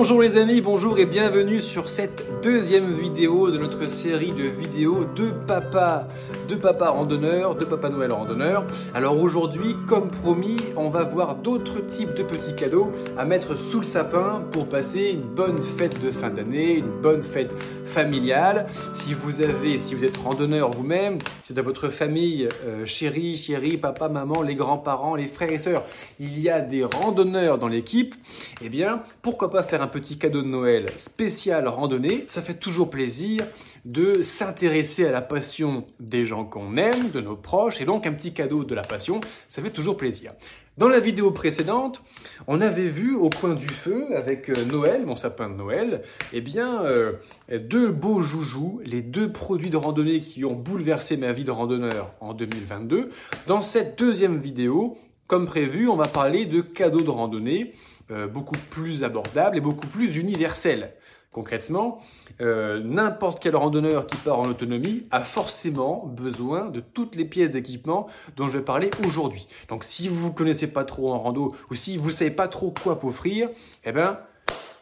Bonjour 0.00 0.22
les 0.22 0.38
amis, 0.38 0.62
bonjour 0.62 0.98
et 0.98 1.04
bienvenue 1.04 1.60
sur 1.60 1.90
cette 1.90 2.24
deuxième 2.42 2.90
vidéo 2.90 3.50
de 3.50 3.58
notre 3.58 3.84
série 3.84 4.32
de 4.32 4.44
vidéos 4.44 5.04
de 5.04 5.28
papa, 5.46 6.08
de 6.48 6.54
papa 6.54 6.88
randonneur, 6.88 7.54
de 7.54 7.66
papa 7.66 7.90
Noël 7.90 8.10
randonneur. 8.10 8.64
Alors 8.94 9.22
aujourd'hui, 9.22 9.76
comme 9.86 10.08
promis, 10.08 10.56
on 10.78 10.88
va 10.88 11.02
voir 11.02 11.34
d'autres 11.34 11.84
types 11.86 12.14
de 12.14 12.22
petits 12.22 12.54
cadeaux 12.54 12.90
à 13.18 13.26
mettre 13.26 13.58
sous 13.58 13.80
le 13.80 13.84
sapin 13.84 14.42
pour 14.52 14.70
passer 14.70 15.10
une 15.10 15.34
bonne 15.34 15.62
fête 15.62 16.02
de 16.02 16.10
fin 16.10 16.30
d'année, 16.30 16.78
une 16.78 17.02
bonne 17.02 17.22
fête 17.22 17.52
familiale. 17.84 18.68
Si 18.94 19.12
vous 19.12 19.42
avez, 19.42 19.78
si 19.78 19.94
vous 19.94 20.04
êtes 20.04 20.16
randonneur 20.16 20.70
vous-même, 20.70 21.18
c'est 21.42 21.54
dans 21.54 21.62
votre 21.62 21.88
famille, 21.88 22.48
euh, 22.64 22.86
chérie, 22.86 23.36
chérie, 23.36 23.76
papa, 23.76 24.08
maman, 24.08 24.40
les 24.42 24.54
grands-parents, 24.54 25.16
les 25.16 25.26
frères 25.26 25.52
et 25.52 25.58
sœurs, 25.58 25.84
il 26.20 26.40
y 26.40 26.48
a 26.48 26.60
des 26.60 26.84
randonneurs 26.84 27.58
dans 27.58 27.68
l'équipe, 27.68 28.14
eh 28.62 28.68
bien, 28.68 29.02
pourquoi 29.20 29.50
pas 29.50 29.62
faire 29.62 29.82
un 29.82 29.88
petit 29.90 30.18
cadeau 30.18 30.42
de 30.42 30.48
Noël 30.48 30.86
spécial 30.96 31.68
randonnée 31.68 32.24
Ça 32.26 32.42
fait 32.42 32.54
toujours 32.54 32.88
plaisir 32.88 33.42
de 33.84 34.22
s'intéresser 34.22 35.06
à 35.06 35.10
la 35.10 35.22
passion 35.22 35.86
des 36.00 36.24
gens 36.24 36.44
qu'on 36.44 36.76
aime, 36.76 37.10
de 37.12 37.20
nos 37.20 37.36
proches, 37.36 37.80
et 37.80 37.84
donc 37.84 38.06
un 38.06 38.12
petit 38.12 38.32
cadeau 38.32 38.64
de 38.64 38.74
la 38.74 38.82
passion, 38.82 39.20
ça 39.48 39.62
fait 39.62 39.70
toujours 39.70 39.96
plaisir. 39.96 40.32
Dans 40.78 40.88
la 40.88 41.00
vidéo 41.00 41.30
précédente, 41.30 42.02
on 42.46 42.60
avait 42.60 42.88
vu 42.88 43.14
au 43.14 43.28
coin 43.28 43.54
du 43.54 43.68
feu, 43.68 44.06
avec 44.16 44.48
euh, 44.48 44.64
Noël, 44.70 45.04
mon 45.04 45.16
sapin 45.16 45.48
de 45.48 45.54
Noël, 45.54 46.02
eh 46.32 46.40
bien, 46.40 46.84
euh, 46.84 47.12
deux 47.50 47.90
beaux 47.90 48.22
joujoux, 48.22 48.80
les 48.84 49.02
deux 49.02 49.32
produits 49.32 49.70
de 49.70 49.76
randonnée 49.76 50.20
qui 50.20 50.44
ont 50.44 50.54
bouleversé 50.54 51.16
ma 51.16 51.32
vie 51.32 51.44
de 51.44 51.50
randonneur 51.50 52.12
en 52.20 52.34
2022. 52.34 53.10
Dans 53.46 53.62
cette 53.62 53.98
deuxième 53.98 54.38
vidéo, 54.38 54.96
comme 55.26 55.46
prévu, 55.46 55.88
on 55.88 55.96
va 55.96 56.08
parler 56.08 56.44
de 56.44 56.60
cadeaux 56.60 57.04
de 57.04 57.10
randonnée, 57.10 57.74
euh, 58.10 58.26
beaucoup 58.26 58.56
plus 58.70 59.04
abordables 59.04 59.56
et 59.56 59.60
beaucoup 59.60 59.86
plus 59.86 60.16
universels. 60.16 60.94
Concrètement, 61.32 62.00
euh, 62.40 62.82
n'importe 62.82 63.40
quel 63.40 63.54
randonneur 63.54 64.08
qui 64.08 64.16
part 64.16 64.40
en 64.40 64.46
autonomie 64.46 65.06
a 65.12 65.20
forcément 65.20 66.04
besoin 66.04 66.70
de 66.70 66.80
toutes 66.80 67.14
les 67.14 67.24
pièces 67.24 67.52
d'équipement 67.52 68.08
dont 68.36 68.48
je 68.48 68.58
vais 68.58 68.64
parler 68.64 68.90
aujourd'hui. 69.06 69.46
Donc 69.68 69.84
si 69.84 70.08
vous 70.08 70.30
ne 70.30 70.34
connaissez 70.34 70.66
pas 70.66 70.82
trop 70.82 71.12
en 71.12 71.20
rando 71.20 71.54
ou 71.70 71.76
si 71.76 71.96
vous 71.96 72.08
ne 72.08 72.12
savez 72.12 72.32
pas 72.32 72.48
trop 72.48 72.74
quoi 72.82 72.98
offrir, 73.04 73.48
eh 73.84 73.92
ben, 73.92 74.18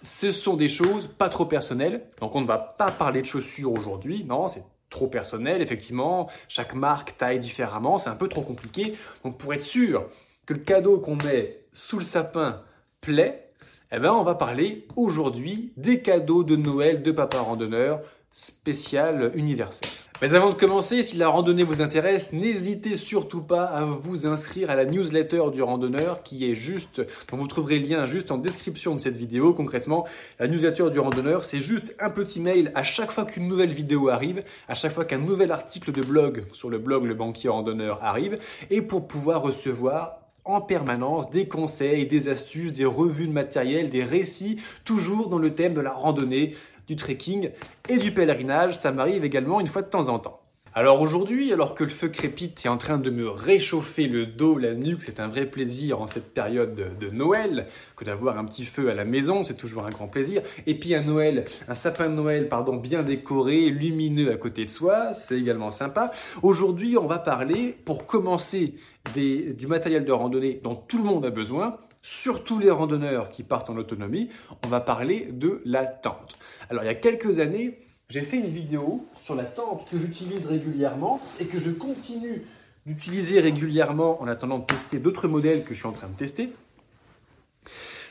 ce 0.02 0.32
sont 0.32 0.56
des 0.56 0.68
choses 0.68 1.06
pas 1.06 1.28
trop 1.28 1.44
personnelles. 1.44 2.04
Donc 2.20 2.34
on 2.34 2.40
ne 2.40 2.46
va 2.46 2.56
pas 2.56 2.90
parler 2.90 3.20
de 3.20 3.26
chaussures 3.26 3.72
aujourd'hui, 3.72 4.24
non, 4.24 4.48
c'est 4.48 4.64
trop 4.88 5.06
personnel, 5.06 5.60
effectivement. 5.60 6.30
Chaque 6.48 6.74
marque 6.74 7.18
taille 7.18 7.40
différemment, 7.40 7.98
c'est 7.98 8.08
un 8.08 8.16
peu 8.16 8.28
trop 8.28 8.40
compliqué. 8.40 8.96
Donc 9.22 9.36
pour 9.36 9.52
être 9.52 9.60
sûr 9.60 10.06
que 10.46 10.54
le 10.54 10.60
cadeau 10.60 10.98
qu'on 10.98 11.16
met 11.16 11.60
sous 11.72 11.98
le 11.98 12.04
sapin 12.04 12.62
plaît, 13.00 13.50
eh 13.90 13.98
bien, 13.98 14.12
on 14.12 14.22
va 14.22 14.34
parler 14.34 14.86
aujourd'hui 14.96 15.72
des 15.76 16.02
cadeaux 16.02 16.44
de 16.44 16.56
Noël 16.56 17.02
de 17.02 17.10
Papa 17.10 17.40
Randonneur 17.40 18.00
spécial 18.32 19.32
universel. 19.34 19.88
Mais 20.20 20.34
avant 20.34 20.50
de 20.50 20.54
commencer, 20.54 21.02
si 21.02 21.16
la 21.16 21.28
randonnée 21.28 21.62
vous 21.62 21.80
intéresse, 21.80 22.32
n'hésitez 22.32 22.94
surtout 22.96 23.40
pas 23.40 23.64
à 23.64 23.84
vous 23.84 24.26
inscrire 24.26 24.68
à 24.68 24.74
la 24.74 24.84
newsletter 24.84 25.44
du 25.52 25.62
randonneur 25.62 26.22
qui 26.22 26.50
est 26.50 26.54
juste, 26.54 27.00
dont 27.30 27.36
vous 27.36 27.46
trouverez 27.46 27.78
le 27.78 27.86
lien 27.86 28.06
juste 28.06 28.30
en 28.30 28.36
description 28.36 28.94
de 28.94 29.00
cette 29.00 29.16
vidéo. 29.16 29.54
Concrètement, 29.54 30.06
la 30.38 30.48
newsletter 30.48 30.90
du 30.90 30.98
randonneur, 30.98 31.44
c'est 31.44 31.60
juste 31.60 31.96
un 32.00 32.10
petit 32.10 32.40
mail 32.40 32.72
à 32.74 32.82
chaque 32.82 33.10
fois 33.10 33.24
qu'une 33.24 33.48
nouvelle 33.48 33.72
vidéo 33.72 34.08
arrive, 34.08 34.42
à 34.68 34.74
chaque 34.74 34.92
fois 34.92 35.04
qu'un 35.04 35.18
nouvel 35.18 35.50
article 35.50 35.92
de 35.92 36.02
blog 36.02 36.44
sur 36.52 36.68
le 36.68 36.78
blog 36.78 37.04
Le 37.04 37.14
Banquier 37.14 37.48
Randonneur 37.48 38.04
arrive, 38.04 38.38
et 38.70 38.82
pour 38.82 39.08
pouvoir 39.08 39.40
recevoir 39.40 40.27
en 40.48 40.62
permanence 40.62 41.30
des 41.30 41.46
conseils, 41.46 42.06
des 42.06 42.28
astuces, 42.28 42.72
des 42.72 42.86
revues 42.86 43.28
de 43.28 43.32
matériel, 43.32 43.90
des 43.90 44.02
récits, 44.02 44.60
toujours 44.84 45.28
dans 45.28 45.38
le 45.38 45.54
thème 45.54 45.74
de 45.74 45.80
la 45.80 45.92
randonnée, 45.92 46.56
du 46.86 46.96
trekking 46.96 47.50
et 47.88 47.98
du 47.98 48.12
pèlerinage. 48.12 48.78
Ça 48.78 48.90
m'arrive 48.90 49.24
également 49.24 49.60
une 49.60 49.66
fois 49.66 49.82
de 49.82 49.88
temps 49.88 50.08
en 50.08 50.18
temps. 50.18 50.40
Alors 50.74 51.00
aujourd'hui, 51.00 51.52
alors 51.52 51.74
que 51.74 51.82
le 51.82 51.90
feu 51.90 52.08
crépite 52.08 52.64
est 52.64 52.68
en 52.68 52.76
train 52.76 52.98
de 52.98 53.10
me 53.10 53.28
réchauffer 53.28 54.06
le 54.06 54.26
dos, 54.26 54.58
la 54.58 54.74
nuque, 54.74 55.02
c'est 55.02 55.18
un 55.18 55.26
vrai 55.26 55.46
plaisir 55.46 56.00
en 56.00 56.06
cette 56.06 56.32
période 56.32 56.74
de, 57.00 57.10
Noël 57.10 57.66
que 57.96 58.04
d'avoir 58.04 58.38
un 58.38 58.44
petit 58.44 58.64
feu 58.64 58.88
à 58.88 58.94
la 58.94 59.04
maison, 59.04 59.42
c'est 59.42 59.56
toujours 59.56 59.86
un 59.86 59.90
grand 59.90 60.08
plaisir. 60.08 60.42
Et 60.66 60.78
puis 60.78 60.94
un 60.94 61.02
Noël, 61.02 61.44
un 61.66 61.74
sapin 61.74 62.08
de 62.08 62.14
Noël, 62.14 62.48
pardon, 62.48 62.76
bien 62.76 63.02
décoré, 63.02 63.70
lumineux 63.70 64.30
à 64.30 64.36
côté 64.36 64.66
de 64.66 64.70
soi, 64.70 65.14
c'est 65.14 65.38
également 65.38 65.72
sympa. 65.72 66.12
Aujourd'hui, 66.42 66.96
on 66.96 67.06
va 67.06 67.18
parler, 67.18 67.76
pour 67.84 68.06
commencer, 68.06 68.74
du 69.14 69.66
matériel 69.66 70.04
de 70.04 70.12
randonnée 70.12 70.60
dont 70.62 70.74
tout 70.74 70.98
le 70.98 71.04
monde 71.04 71.24
a 71.24 71.30
besoin, 71.30 71.78
surtout 72.02 72.58
les 72.58 72.70
randonneurs 72.70 73.30
qui 73.30 73.42
partent 73.42 73.70
en 73.70 73.76
autonomie, 73.76 74.30
on 74.64 74.68
va 74.68 74.80
parler 74.80 75.28
de 75.32 75.60
la 75.64 75.84
tente. 75.84 76.38
Alors 76.70 76.84
il 76.84 76.86
y 76.86 76.90
a 76.90 76.94
quelques 76.94 77.38
années, 77.38 77.78
j'ai 78.08 78.22
fait 78.22 78.38
une 78.38 78.46
vidéo 78.46 79.06
sur 79.14 79.34
la 79.34 79.44
tente 79.44 79.90
que 79.90 79.98
j'utilise 79.98 80.46
régulièrement 80.46 81.20
et 81.40 81.46
que 81.46 81.58
je 81.58 81.70
continue 81.70 82.42
d'utiliser 82.86 83.40
régulièrement 83.40 84.22
en 84.22 84.28
attendant 84.28 84.58
de 84.58 84.64
tester 84.64 84.98
d'autres 84.98 85.28
modèles 85.28 85.64
que 85.64 85.74
je 85.74 85.80
suis 85.80 85.86
en 85.88 85.92
train 85.92 86.08
de 86.08 86.16
tester. 86.16 86.50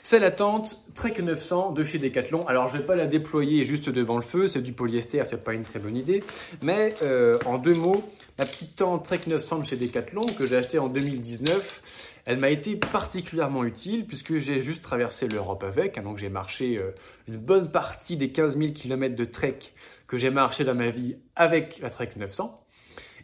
C'est 0.04 0.20
la 0.20 0.32
tente 0.32 0.80
Trek 0.94 1.16
900 1.22 1.72
de 1.72 1.84
chez 1.84 1.98
Decathlon. 1.98 2.48
Alors 2.48 2.70
je 2.70 2.76
ne 2.76 2.80
vais 2.80 2.86
pas 2.86 2.96
la 2.96 3.08
déployer 3.08 3.66
juste 3.66 3.90
devant 3.90 4.16
le 4.16 4.22
feu, 4.22 4.48
c'est 4.48 4.62
du 4.62 4.72
polyester, 4.72 5.26
c'est 5.26 5.44
pas 5.44 5.54
une 5.54 5.64
très 5.64 5.80
bonne 5.80 5.98
idée. 5.98 6.24
Mais 6.64 6.94
euh, 7.02 7.38
en 7.46 7.58
deux 7.58 7.74
mots, 7.74 8.10
la 8.38 8.46
petite 8.46 8.76
tente 8.76 9.04
Trek 9.04 9.22
900 9.28 9.60
de 9.60 9.66
chez 9.66 9.78
Decathlon 9.78 10.22
que 10.38 10.46
j'ai 10.46 10.58
acheté 10.58 10.80
en 10.80 10.90
2019, 10.90 12.22
elle 12.26 12.40
m'a 12.40 12.50
été 12.50 12.76
particulièrement 12.76 13.64
utile 13.64 14.06
puisque 14.06 14.38
j'ai 14.38 14.62
juste 14.62 14.84
traversé 14.84 15.28
l'Europe 15.28 15.64
avec. 15.64 15.98
Hein, 15.98 16.04
donc 16.04 16.18
j'ai 16.18 16.30
marché 16.30 16.78
euh, 16.80 16.92
une 17.28 17.38
bonne 17.38 17.72
partie 17.72 18.18
des 18.18 18.32
15 18.32 18.58
000 18.58 18.74
km 18.74 19.16
de 19.16 19.26
trek 19.26 19.60
que 20.08 20.18
j'ai 20.18 20.30
marché 20.30 20.64
dans 20.64 20.76
ma 20.76 20.90
vie 20.90 21.18
avec 21.36 21.80
la 21.80 21.90
Trek 21.90 22.12
900. 22.16 22.67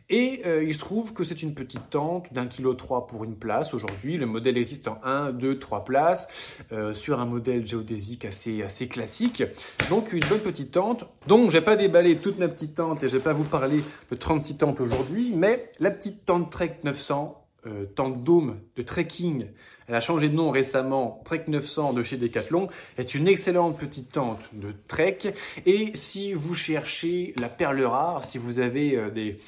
Et 0.09 0.41
euh, 0.45 0.63
il 0.63 0.73
se 0.73 0.79
trouve 0.79 1.13
que 1.13 1.23
c'est 1.23 1.41
une 1.41 1.53
petite 1.53 1.89
tente 1.89 2.33
d'un 2.33 2.47
kilo 2.47 2.73
3 2.73 3.07
pour 3.07 3.23
une 3.23 3.35
place 3.35 3.73
aujourd'hui. 3.73 4.17
Le 4.17 4.25
modèle 4.25 4.57
existe 4.57 4.87
en 4.87 4.99
1, 5.03 5.31
2, 5.31 5.55
3 5.55 5.85
places 5.85 6.27
euh, 6.71 6.93
sur 6.93 7.19
un 7.19 7.25
modèle 7.25 7.65
géodésique 7.65 8.25
assez, 8.25 8.63
assez 8.63 8.87
classique. 8.87 9.43
Donc 9.89 10.13
une 10.13 10.23
bonne 10.27 10.39
petite 10.39 10.71
tente. 10.71 11.05
Donc 11.27 11.47
je 11.47 11.53
vais 11.53 11.61
pas 11.61 11.75
déballer 11.75 12.17
toute 12.17 12.37
ma 12.37 12.47
petite 12.47 12.75
tente 12.75 13.03
et 13.03 13.07
je 13.07 13.17
vais 13.17 13.23
pas 13.23 13.33
vous 13.33 13.45
parler 13.45 13.81
de 14.11 14.15
36 14.15 14.57
tentes 14.57 14.81
aujourd'hui, 14.81 15.33
mais 15.35 15.71
la 15.79 15.91
petite 15.91 16.25
tente 16.25 16.51
Trek 16.51 16.79
900 16.83 17.39
euh, 17.65 17.85
tente 17.85 18.25
dôme 18.25 18.59
de 18.75 18.81
trekking, 18.81 19.45
elle 19.87 19.95
a 19.95 20.01
changé 20.01 20.27
de 20.27 20.35
nom 20.35 20.51
récemment, 20.51 21.21
Trek 21.23 21.45
900 21.47 21.93
de 21.93 22.03
chez 22.03 22.17
Decathlon, 22.17 22.67
est 22.97 23.15
une 23.15 23.27
excellente 23.27 23.77
petite 23.77 24.11
tente 24.11 24.49
de 24.51 24.73
trek. 24.87 25.33
Et 25.65 25.91
si 25.95 26.33
vous 26.33 26.55
cherchez 26.55 27.33
la 27.39 27.47
perle 27.47 27.81
rare, 27.83 28.23
si 28.23 28.37
vous 28.37 28.59
avez 28.59 29.11
des, 29.11 29.39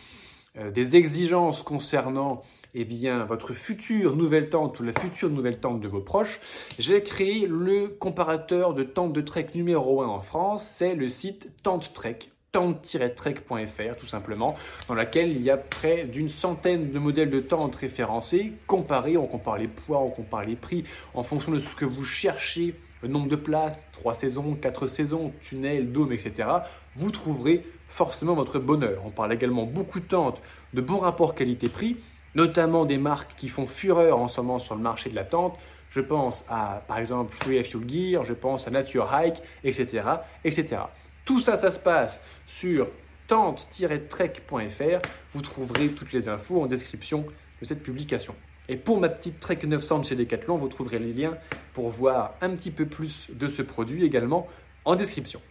des 0.73 0.95
exigences 0.95 1.63
concernant 1.63 2.43
eh 2.75 2.83
bien, 2.83 3.23
votre 3.23 3.53
future 3.53 4.15
nouvelle 4.15 4.49
tente 4.49 4.79
ou 4.79 4.83
la 4.83 4.91
future 4.93 5.29
nouvelle 5.29 5.59
tente 5.59 5.79
de 5.79 5.87
vos 5.87 6.01
proches, 6.01 6.41
j'ai 6.77 7.01
créé 7.01 7.47
le 7.47 7.87
comparateur 7.87 8.73
de 8.73 8.83
tente 8.83 9.13
de 9.13 9.21
trek 9.21 9.47
numéro 9.55 10.01
1 10.01 10.07
en 10.07 10.21
France, 10.21 10.67
c'est 10.67 10.93
le 10.93 11.07
site 11.07 11.51
Tente 11.63 11.93
Trek 11.93 12.19
tente-trek.fr 12.55 13.97
tout 13.99 14.05
simplement, 14.05 14.55
dans 14.87 14.95
laquelle 14.95 15.33
il 15.33 15.41
y 15.41 15.49
a 15.49 15.57
près 15.57 16.05
d'une 16.05 16.29
centaine 16.29 16.89
de 16.89 16.99
modèles 16.99 17.29
de 17.29 17.41
tentes 17.41 17.75
référencés, 17.75 18.53
comparés, 18.65 19.17
on 19.17 19.27
compare 19.27 19.57
les 19.57 19.67
poids, 19.67 19.99
on 19.99 20.09
compare 20.09 20.45
les 20.45 20.55
prix 20.55 20.85
en 21.13 21.23
fonction 21.23 21.51
de 21.51 21.59
ce 21.59 21.75
que 21.75 21.83
vous 21.83 22.05
cherchez, 22.05 22.75
le 23.01 23.09
nombre 23.09 23.27
de 23.27 23.35
places, 23.35 23.87
3 23.91 24.13
saisons, 24.13 24.55
4 24.55 24.87
saisons, 24.87 25.33
tunnels, 25.41 25.91
dômes, 25.91 26.13
etc. 26.13 26.47
Vous 26.93 27.11
trouverez 27.11 27.65
forcément 27.87 28.33
votre 28.33 28.59
bonheur. 28.59 29.03
On 29.05 29.11
parle 29.11 29.33
également 29.33 29.63
beaucoup 29.63 29.99
de 29.99 30.05
tentes 30.05 30.41
de 30.73 30.81
bon 30.81 30.99
rapport 30.99 31.35
qualité-prix, 31.35 31.97
notamment 32.35 32.85
des 32.85 32.97
marques 32.97 33.35
qui 33.35 33.47
font 33.47 33.65
fureur 33.65 34.19
en 34.19 34.27
ce 34.27 34.41
moment 34.41 34.59
sur 34.59 34.75
le 34.75 34.81
marché 34.81 35.09
de 35.09 35.15
la 35.15 35.23
tente. 35.23 35.57
Je 35.89 36.01
pense 36.01 36.45
à, 36.49 36.83
par 36.87 36.97
exemple, 36.97 37.33
Free 37.33 37.63
Fuel 37.63 37.89
Gear, 37.89 38.25
je 38.25 38.33
pense 38.33 38.67
à 38.67 38.71
Nature 38.71 39.09
Hike, 39.13 39.41
etc., 39.63 40.03
etc. 40.43 40.81
Tout 41.23 41.39
ça, 41.39 41.55
ça 41.55 41.71
se 41.71 41.79
passe 41.79 42.25
sur 42.45 42.87
tente-trek.fr. 43.27 45.07
Vous 45.31 45.41
trouverez 45.41 45.87
toutes 45.89 46.11
les 46.11 46.27
infos 46.27 46.61
en 46.61 46.67
description 46.67 47.25
de 47.61 47.65
cette 47.65 47.81
publication. 47.81 48.35
Et 48.67 48.75
pour 48.75 48.99
ma 48.99 49.09
petite 49.09 49.39
Trek 49.39 49.59
900 49.63 50.03
chez 50.03 50.15
Decathlon, 50.15 50.55
vous 50.55 50.67
trouverez 50.67 50.99
les 50.99 51.13
liens 51.13 51.37
pour 51.73 51.89
voir 51.89 52.33
un 52.41 52.49
petit 52.49 52.71
peu 52.71 52.85
plus 52.85 53.29
de 53.31 53.47
ce 53.47 53.61
produit 53.61 54.03
également 54.03 54.47
en 54.85 54.95
description. 54.95 55.41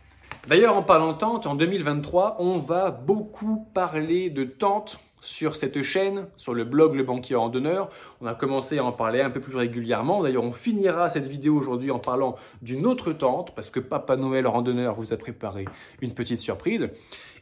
D'ailleurs, 0.47 0.77
en 0.77 0.83
parlant 0.83 1.15
tente, 1.15 1.47
en 1.47 1.55
2023, 1.55 2.37
on 2.39 2.59
va 2.59 2.91
beaucoup 2.91 3.67
parler 3.73 4.29
de 4.29 4.45
tente 4.45 4.99
sur 5.23 5.57
cette 5.57 5.81
chaîne, 5.81 6.27
sur 6.37 6.53
le 6.53 6.65
blog 6.65 6.97
Le 6.97 7.03
Banquier 7.03 7.37
Randonneur. 7.37 7.89
On 8.21 8.27
a 8.27 8.35
commencé 8.35 8.77
à 8.77 8.85
en 8.85 8.93
parler 8.93 9.23
un 9.23 9.31
peu 9.31 9.41
plus 9.41 9.57
régulièrement. 9.57 10.23
D'ailleurs, 10.23 10.45
on 10.45 10.53
finira 10.53 11.09
cette 11.09 11.27
vidéo 11.27 11.57
aujourd'hui 11.57 11.91
en 11.91 11.99
parlant 11.99 12.37
d'une 12.61 12.85
autre 12.85 13.15
tente, 13.15 13.55
parce 13.55 13.71
que 13.71 13.81
Papa 13.81 14.17
Noël 14.17 14.47
Randonneur 14.47 14.95
vous 14.95 15.15
a 15.15 15.17
préparé 15.17 15.65
une 16.03 16.13
petite 16.13 16.41
surprise. 16.41 16.91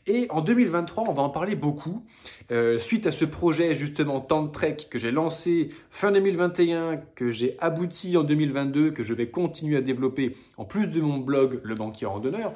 Et 0.07 0.27
en 0.31 0.41
2023, 0.41 1.05
on 1.09 1.13
va 1.13 1.23
en 1.23 1.31
parler 1.31 1.55
beaucoup. 1.55 2.05
Euh, 2.51 2.79
suite 2.79 3.07
à 3.07 3.13
ce 3.13 3.25
projet 3.25 3.75
justement 3.75 4.21
Tente 4.21 4.53
Trek 4.53 4.77
que 4.91 4.99
j'ai 4.99 5.13
lancé 5.13 5.71
fin 5.91 6.11
2021, 6.11 6.99
que 7.15 7.31
j'ai 7.31 7.57
abouti 7.61 8.17
en 8.17 8.25
2022, 8.25 8.91
que 8.91 9.05
je 9.05 9.15
vais 9.15 9.29
continuer 9.29 9.77
à 9.77 9.81
développer 9.81 10.37
en 10.57 10.65
plus 10.65 10.89
de 10.89 11.01
mon 11.01 11.19
blog 11.19 11.61
Le 11.63 11.75
Banquier 11.75 12.07
Randonneur. 12.07 12.53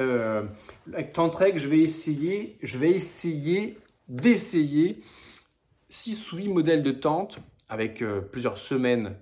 Euh, 0.00 0.42
avec 0.92 1.12
Tente 1.12 1.32
Trek, 1.32 1.52
je 1.56 1.68
vais 1.68 1.80
essayer, 1.80 2.56
je 2.62 2.78
vais 2.78 2.90
essayer 2.90 3.78
d'essayer 4.08 5.02
6 5.88 6.32
ou 6.32 6.36
8 6.36 6.48
modèles 6.48 6.82
de 6.82 6.90
tentes 6.90 7.38
avec 7.68 8.02
euh, 8.02 8.20
plusieurs 8.20 8.58
semaines 8.58 9.14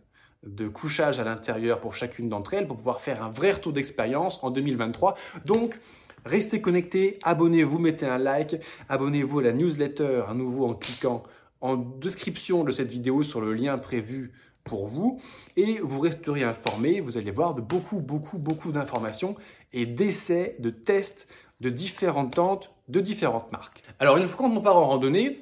de 0.45 0.69
couchage 0.69 1.19
à 1.19 1.25
l'intérieur 1.25 1.81
pour 1.81 1.95
chacune 1.95 2.29
d'entre 2.29 2.55
elles 2.55 2.69
pour 2.69 2.77
pouvoir 2.77 3.01
faire 3.01 3.23
un 3.25 3.31
vrai 3.31 3.53
retour 3.53 3.73
d'expérience 3.73 4.43
en 4.43 4.51
2023. 4.51 5.17
Donc, 5.45 5.79
Restez 6.25 6.61
connectés, 6.61 7.19
abonnez-vous, 7.23 7.79
mettez 7.79 8.05
un 8.05 8.19
like, 8.19 8.57
abonnez-vous 8.89 9.39
à 9.39 9.43
la 9.45 9.53
newsletter 9.53 10.25
à 10.29 10.35
nouveau 10.35 10.67
en 10.67 10.75
cliquant 10.75 11.23
en 11.61 11.77
description 11.77 12.65
de 12.65 12.73
cette 12.73 12.91
vidéo 12.91 13.23
sur 13.23 13.41
le 13.41 13.55
lien 13.55 13.79
prévu 13.79 14.33
pour 14.65 14.87
vous 14.87 15.21
et 15.57 15.79
vous 15.81 16.01
resterez 16.01 16.43
informé, 16.43 17.01
vous 17.01 17.17
allez 17.17 17.31
voir 17.31 17.55
de 17.55 17.63
beaucoup, 17.63 18.01
beaucoup, 18.01 18.39
beaucoup 18.39 18.71
d'informations 18.71 19.37
et 19.73 19.87
d'essais, 19.87 20.57
de 20.59 20.71
tests 20.71 21.29
de 21.61 21.71
différentes 21.71 22.35
tentes, 22.35 22.73
de 22.89 23.01
différentes 23.01 23.51
marques. 23.53 23.83
Alors 23.99 24.17
une 24.17 24.29
fois 24.29 24.49
qu'on 24.49 24.61
part 24.61 24.77
en 24.77 24.87
randonnée, 24.87 25.41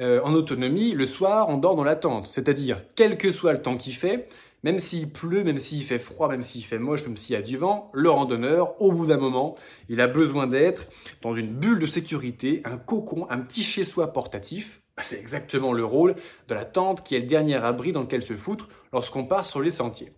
euh, 0.00 0.20
en 0.22 0.32
autonomie, 0.34 0.92
le 0.92 1.06
soir, 1.06 1.48
on 1.48 1.58
dort 1.58 1.74
dans 1.74 1.84
la 1.84 1.96
tente. 1.96 2.28
C'est-à-dire, 2.32 2.80
quel 2.94 3.18
que 3.18 3.32
soit 3.32 3.52
le 3.52 3.60
temps 3.60 3.76
qu'il 3.76 3.94
fait, 3.94 4.28
même 4.62 4.78
s'il 4.78 5.10
pleut, 5.10 5.44
même 5.44 5.58
s'il 5.58 5.82
fait 5.82 5.98
froid, 5.98 6.28
même 6.28 6.42
s'il 6.42 6.64
fait 6.64 6.78
moche, 6.78 7.06
même 7.06 7.16
s'il 7.16 7.34
y 7.34 7.36
a 7.36 7.42
du 7.42 7.56
vent, 7.56 7.90
le 7.92 8.10
randonneur, 8.10 8.80
au 8.80 8.92
bout 8.92 9.06
d'un 9.06 9.18
moment, 9.18 9.54
il 9.88 10.00
a 10.00 10.06
besoin 10.06 10.46
d'être 10.46 10.86
dans 11.22 11.32
une 11.32 11.48
bulle 11.48 11.78
de 11.78 11.86
sécurité, 11.86 12.62
un 12.64 12.76
cocon, 12.76 13.26
un 13.30 13.38
petit 13.38 13.62
chez-soi 13.62 14.12
portatif. 14.12 14.80
Bah, 14.96 15.02
c'est 15.04 15.20
exactement 15.20 15.72
le 15.72 15.84
rôle 15.84 16.16
de 16.48 16.54
la 16.54 16.64
tente 16.64 17.04
qui 17.04 17.14
est 17.14 17.20
le 17.20 17.26
dernier 17.26 17.56
abri 17.56 17.92
dans 17.92 18.02
lequel 18.02 18.22
se 18.22 18.34
foutre 18.34 18.68
lorsqu'on 18.92 19.24
part 19.24 19.44
sur 19.44 19.60
les 19.60 19.70
sentiers. 19.70 20.12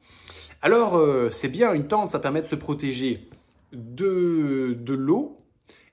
Alors, 0.63 0.97
euh, 0.97 1.31
c'est 1.31 1.49
bien, 1.49 1.73
une 1.73 1.87
tente, 1.87 2.11
ça 2.11 2.19
permet 2.19 2.43
de 2.43 2.47
se 2.47 2.55
protéger 2.55 3.29
de, 3.73 4.77
de 4.79 4.95
l'eau, 4.95 5.41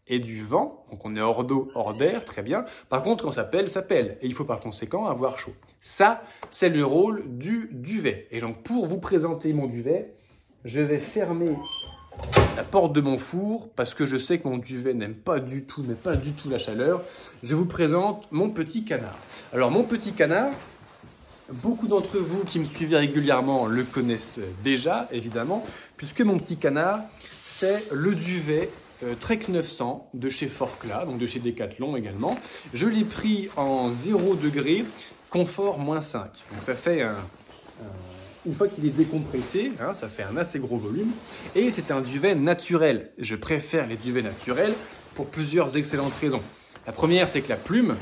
et 0.08 0.20
du 0.20 0.42
vent, 0.42 0.86
donc 0.90 1.06
on 1.06 1.16
est 1.16 1.22
hors 1.22 1.44
d'eau, 1.44 1.70
hors 1.76 1.94
d'air, 1.94 2.24
très 2.24 2.42
bien. 2.42 2.66
Par 2.90 3.04
contre, 3.04 3.26
quand 3.26 3.32
ça 3.32 3.44
pèle, 3.44 3.70
ça 3.70 3.82
pèle, 3.82 4.18
et 4.22 4.26
il 4.26 4.34
faut 4.34 4.46
par 4.46 4.60
conséquent 4.60 5.06
avoir 5.06 5.38
chaud. 5.38 5.52
Ça, 5.82 6.24
c'est 6.50 6.70
le 6.70 6.86
rôle 6.86 7.24
du 7.38 7.70
duvet. 7.74 8.28
Et 8.32 8.40
donc, 8.40 8.64
pour 8.64 8.86
vous 8.86 9.00
présenter 9.00 9.52
mon 9.54 9.68
duvet, 9.68 10.14
je 10.64 10.82
vais 10.82 11.00
fermer 11.00 11.56
la 12.56 12.64
porte 12.64 12.94
de 12.94 13.02
mon 13.02 13.18
four 13.18 13.70
parce 13.76 13.94
que 13.94 14.06
je 14.06 14.18
sais 14.18 14.40
que 14.40 14.48
mon 14.48 14.58
duvet 14.58 14.94
n'aime 14.94 15.14
pas 15.14 15.40
du 15.40 15.66
tout, 15.66 15.84
mais 15.86 15.94
pas 15.94 16.16
du 16.16 16.32
tout 16.32 16.50
la 16.50 16.58
chaleur. 16.58 17.04
Je 17.44 17.54
vous 17.54 17.66
présente 17.66 18.28
mon 18.32 18.50
petit 18.50 18.86
canard. 18.86 19.18
Alors, 19.54 19.72
mon 19.72 19.84
petit 19.84 20.14
canard, 20.14 20.52
beaucoup 21.52 21.88
d'entre 21.88 22.18
vous 22.18 22.44
qui 22.44 22.60
me 22.60 22.66
suivent 22.66 22.96
régulièrement 22.96 23.68
le 23.68 23.84
connaissent 23.84 24.40
déjà, 24.64 25.08
évidemment, 25.12 25.66
puisque 25.98 26.22
mon 26.22 26.38
petit 26.38 26.58
canard, 26.58 27.02
c'est 27.60 27.92
le 27.92 28.14
duvet 28.14 28.70
euh, 29.04 29.16
Trek 29.20 29.40
900 29.48 30.12
de 30.14 30.30
chez 30.30 30.48
Forclaz, 30.48 31.06
donc 31.06 31.18
de 31.18 31.26
chez 31.26 31.40
Decathlon 31.40 31.98
également. 31.98 32.38
Je 32.76 32.86
l'ai 32.86 33.04
pris 33.04 33.50
en 33.58 33.90
0 33.90 34.36
degré, 34.36 34.86
confort 35.32 35.80
moins 35.80 36.02
5. 36.02 36.26
Donc 36.26 36.62
ça 36.62 36.76
fait 36.76 37.02
un, 37.02 37.16
une 38.46 38.54
fois 38.54 38.68
qu'il 38.68 38.86
est 38.86 38.92
décompressé, 38.92 39.72
hein, 39.82 39.96
ça 39.96 40.08
fait 40.08 40.22
un 40.22 40.38
assez 40.38 40.60
gros 40.60 40.78
volume. 40.78 41.10
Et 41.56 41.72
c'est 41.72 41.90
un 41.90 42.02
duvet 42.02 42.36
naturel. 42.36 43.10
Je 43.18 43.36
préfère 43.36 43.88
les 43.88 43.98
duvets 43.98 44.22
naturels 44.22 44.74
pour 45.16 45.26
plusieurs 45.26 45.78
excellentes 45.78 46.14
raisons. 46.22 46.44
La 46.86 46.94
première, 46.94 47.28
c'est 47.28 47.42
que 47.42 47.50
la 47.50 47.56
plume, 47.56 47.96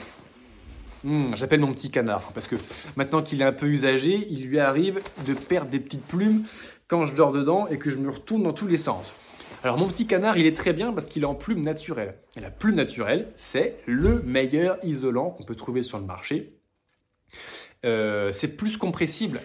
hmm, 1.06 1.28
j'appelle 1.36 1.62
mon 1.62 1.72
petit 1.72 1.92
canard, 1.92 2.34
parce 2.34 2.48
que 2.48 2.58
maintenant 2.98 3.24
qu'il 3.24 3.42
est 3.42 3.46
un 3.46 3.54
peu 3.54 3.68
usagé, 3.68 4.28
il 4.30 4.48
lui 4.48 4.60
arrive 4.60 5.00
de 5.26 5.34
perdre 5.34 5.70
des 5.70 5.80
petites 5.80 6.06
plumes 6.06 6.44
quand 6.88 7.06
je 7.06 7.16
dors 7.16 7.32
dedans 7.32 7.68
et 7.68 7.78
que 7.78 7.90
je 7.90 7.98
me 7.98 8.10
retourne 8.10 8.44
dans 8.44 8.54
tous 8.54 8.68
les 8.68 8.78
sens. 8.78 9.14
Alors 9.66 9.80
mon 9.80 9.88
petit 9.88 10.06
canard, 10.06 10.38
il 10.38 10.46
est 10.46 10.56
très 10.56 10.74
bien 10.74 10.94
parce 10.94 11.08
qu'il 11.08 11.24
est 11.24 11.26
en 11.26 11.34
plume 11.34 11.64
naturelle. 11.64 12.20
Et 12.38 12.40
la 12.40 12.52
plume 12.52 12.76
naturelle, 12.76 13.32
c'est 13.34 13.78
le 13.88 14.22
meilleur 14.22 14.78
isolant 14.84 15.32
qu'on 15.32 15.44
peut 15.44 15.56
trouver 15.56 15.82
sur 15.82 15.98
le 15.98 16.06
marché. 16.06 16.54
Euh, 17.84 18.32
c'est 18.32 18.58
plus 18.58 18.78
compressible. 18.78 19.42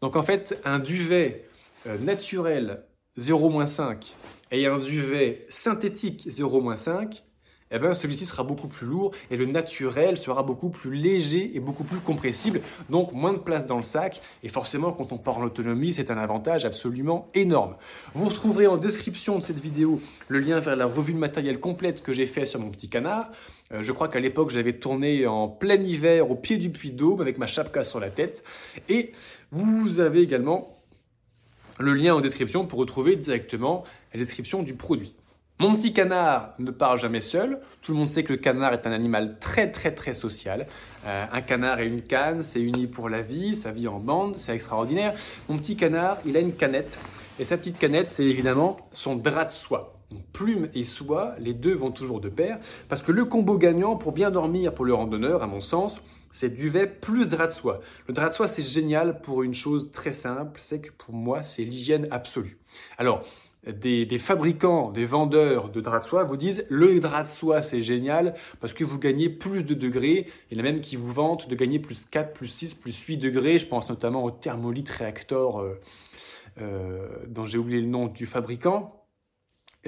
Donc 0.00 0.16
en 0.16 0.24
fait, 0.24 0.60
un 0.64 0.80
duvet 0.80 1.44
euh, 1.86 1.96
naturel 1.98 2.82
0-5 3.16 4.12
et 4.50 4.66
un 4.66 4.80
duvet 4.80 5.46
synthétique 5.48 6.26
0-5, 6.26 7.22
eh 7.70 7.78
ben, 7.78 7.94
celui-ci 7.94 8.26
sera 8.26 8.42
beaucoup 8.42 8.68
plus 8.68 8.86
lourd 8.86 9.12
et 9.30 9.36
le 9.36 9.46
naturel 9.46 10.16
sera 10.16 10.42
beaucoup 10.42 10.70
plus 10.70 10.94
léger 10.94 11.52
et 11.54 11.60
beaucoup 11.60 11.84
plus 11.84 11.98
compressible, 11.98 12.60
donc 12.88 13.12
moins 13.12 13.32
de 13.32 13.38
place 13.38 13.66
dans 13.66 13.76
le 13.76 13.82
sac. 13.82 14.20
Et 14.42 14.48
forcément, 14.48 14.92
quand 14.92 15.12
on 15.12 15.18
part 15.18 15.38
en 15.38 15.44
autonomie, 15.44 15.92
c'est 15.92 16.10
un 16.10 16.18
avantage 16.18 16.64
absolument 16.64 17.28
énorme. 17.34 17.76
Vous 18.14 18.28
retrouverez 18.28 18.66
en 18.66 18.76
description 18.76 19.38
de 19.38 19.44
cette 19.44 19.60
vidéo 19.60 20.00
le 20.28 20.40
lien 20.40 20.58
vers 20.60 20.76
la 20.76 20.86
revue 20.86 21.12
de 21.12 21.18
matériel 21.18 21.60
complète 21.60 22.02
que 22.02 22.12
j'ai 22.12 22.26
fait 22.26 22.46
sur 22.46 22.60
mon 22.60 22.70
petit 22.70 22.88
canard. 22.88 23.30
Euh, 23.72 23.82
je 23.82 23.92
crois 23.92 24.08
qu'à 24.08 24.20
l'époque, 24.20 24.50
j'avais 24.50 24.72
tourné 24.72 25.26
en 25.26 25.48
plein 25.48 25.80
hiver 25.80 26.30
au 26.30 26.34
pied 26.34 26.56
du 26.56 26.70
puits 26.70 26.90
d'Aube 26.90 27.20
avec 27.20 27.38
ma 27.38 27.46
chapka 27.46 27.84
sur 27.84 28.00
la 28.00 28.10
tête. 28.10 28.42
Et 28.88 29.12
vous 29.52 30.00
avez 30.00 30.20
également 30.20 30.76
le 31.78 31.94
lien 31.94 32.14
en 32.14 32.20
description 32.20 32.66
pour 32.66 32.78
retrouver 32.78 33.16
directement 33.16 33.84
la 34.12 34.18
description 34.18 34.62
du 34.62 34.74
produit. 34.74 35.14
Mon 35.60 35.76
petit 35.76 35.92
canard 35.92 36.54
ne 36.58 36.70
part 36.70 36.96
jamais 36.96 37.20
seul. 37.20 37.60
Tout 37.82 37.92
le 37.92 37.98
monde 37.98 38.08
sait 38.08 38.24
que 38.24 38.32
le 38.32 38.38
canard 38.38 38.72
est 38.72 38.86
un 38.86 38.92
animal 38.92 39.36
très 39.40 39.70
très 39.70 39.94
très 39.94 40.14
social. 40.14 40.64
Euh, 41.04 41.26
un 41.30 41.42
canard 41.42 41.80
et 41.80 41.86
une 41.86 42.00
canne, 42.00 42.42
c'est 42.42 42.62
uni 42.62 42.86
pour 42.86 43.10
la 43.10 43.20
vie, 43.20 43.54
ça 43.54 43.70
vit 43.70 43.86
en 43.86 44.00
bande, 44.00 44.36
c'est 44.38 44.54
extraordinaire. 44.54 45.12
Mon 45.50 45.58
petit 45.58 45.76
canard, 45.76 46.16
il 46.24 46.38
a 46.38 46.40
une 46.40 46.54
canette. 46.54 46.98
Et 47.38 47.44
sa 47.44 47.58
petite 47.58 47.78
canette, 47.78 48.08
c'est 48.08 48.24
évidemment 48.24 48.78
son 48.92 49.16
drap 49.16 49.44
de 49.44 49.52
soie. 49.52 49.98
plume 50.32 50.70
et 50.74 50.82
soie, 50.82 51.34
les 51.38 51.52
deux 51.52 51.74
vont 51.74 51.90
toujours 51.90 52.22
de 52.22 52.30
pair. 52.30 52.58
Parce 52.88 53.02
que 53.02 53.12
le 53.12 53.26
combo 53.26 53.58
gagnant 53.58 53.96
pour 53.96 54.12
bien 54.12 54.30
dormir 54.30 54.72
pour 54.72 54.86
le 54.86 54.94
randonneur, 54.94 55.42
à 55.42 55.46
mon 55.46 55.60
sens, 55.60 56.00
c'est 56.30 56.56
duvet 56.56 56.86
plus 56.86 57.28
drap 57.28 57.48
de 57.48 57.52
soie. 57.52 57.80
Le 58.08 58.14
drap 58.14 58.30
de 58.30 58.34
soie, 58.34 58.48
c'est 58.48 58.62
génial 58.62 59.20
pour 59.20 59.42
une 59.42 59.52
chose 59.52 59.92
très 59.92 60.14
simple, 60.14 60.58
c'est 60.62 60.80
que 60.80 60.90
pour 60.90 61.12
moi, 61.12 61.42
c'est 61.42 61.64
l'hygiène 61.64 62.08
absolue. 62.10 62.56
Alors, 62.96 63.24
des, 63.66 64.18
fabricants, 64.18 64.90
des 64.90 65.04
vendeurs 65.04 65.68
de 65.68 65.80
draps 65.80 66.04
de 66.04 66.08
soie 66.08 66.24
vous 66.24 66.36
disent 66.36 66.64
le 66.70 66.98
drap 66.98 67.24
de 67.24 67.28
soie 67.28 67.60
c'est 67.60 67.82
génial 67.82 68.34
parce 68.60 68.72
que 68.72 68.84
vous 68.84 68.98
gagnez 68.98 69.28
plus 69.28 69.64
de 69.64 69.74
degrés. 69.74 70.26
Il 70.50 70.56
y 70.56 70.60
en 70.60 70.64
a 70.64 70.66
même 70.66 70.80
qui 70.80 70.96
vous 70.96 71.12
vantent 71.12 71.48
de 71.48 71.54
gagner 71.54 71.78
plus 71.78 72.06
4, 72.06 72.32
plus 72.32 72.48
6, 72.48 72.74
plus 72.74 72.98
8 72.98 73.18
degrés. 73.18 73.58
Je 73.58 73.66
pense 73.66 73.88
notamment 73.90 74.24
au 74.24 74.30
Thermolite 74.30 74.88
Reactor 74.88 75.60
euh, 75.60 75.80
euh, 76.60 77.08
dont 77.28 77.44
j'ai 77.44 77.58
oublié 77.58 77.80
le 77.80 77.86
nom 77.86 78.06
du 78.06 78.26
fabricant. 78.26 78.99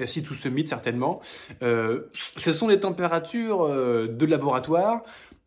Si 0.05 0.23
tout 0.23 0.35
se 0.35 0.49
mythe 0.49 0.67
certainement. 0.67 1.21
Euh, 1.61 2.09
ce 2.37 2.51
sont 2.51 2.67
les 2.67 2.79
températures 2.79 3.67
de 3.69 4.25
laboratoire. 4.25 5.03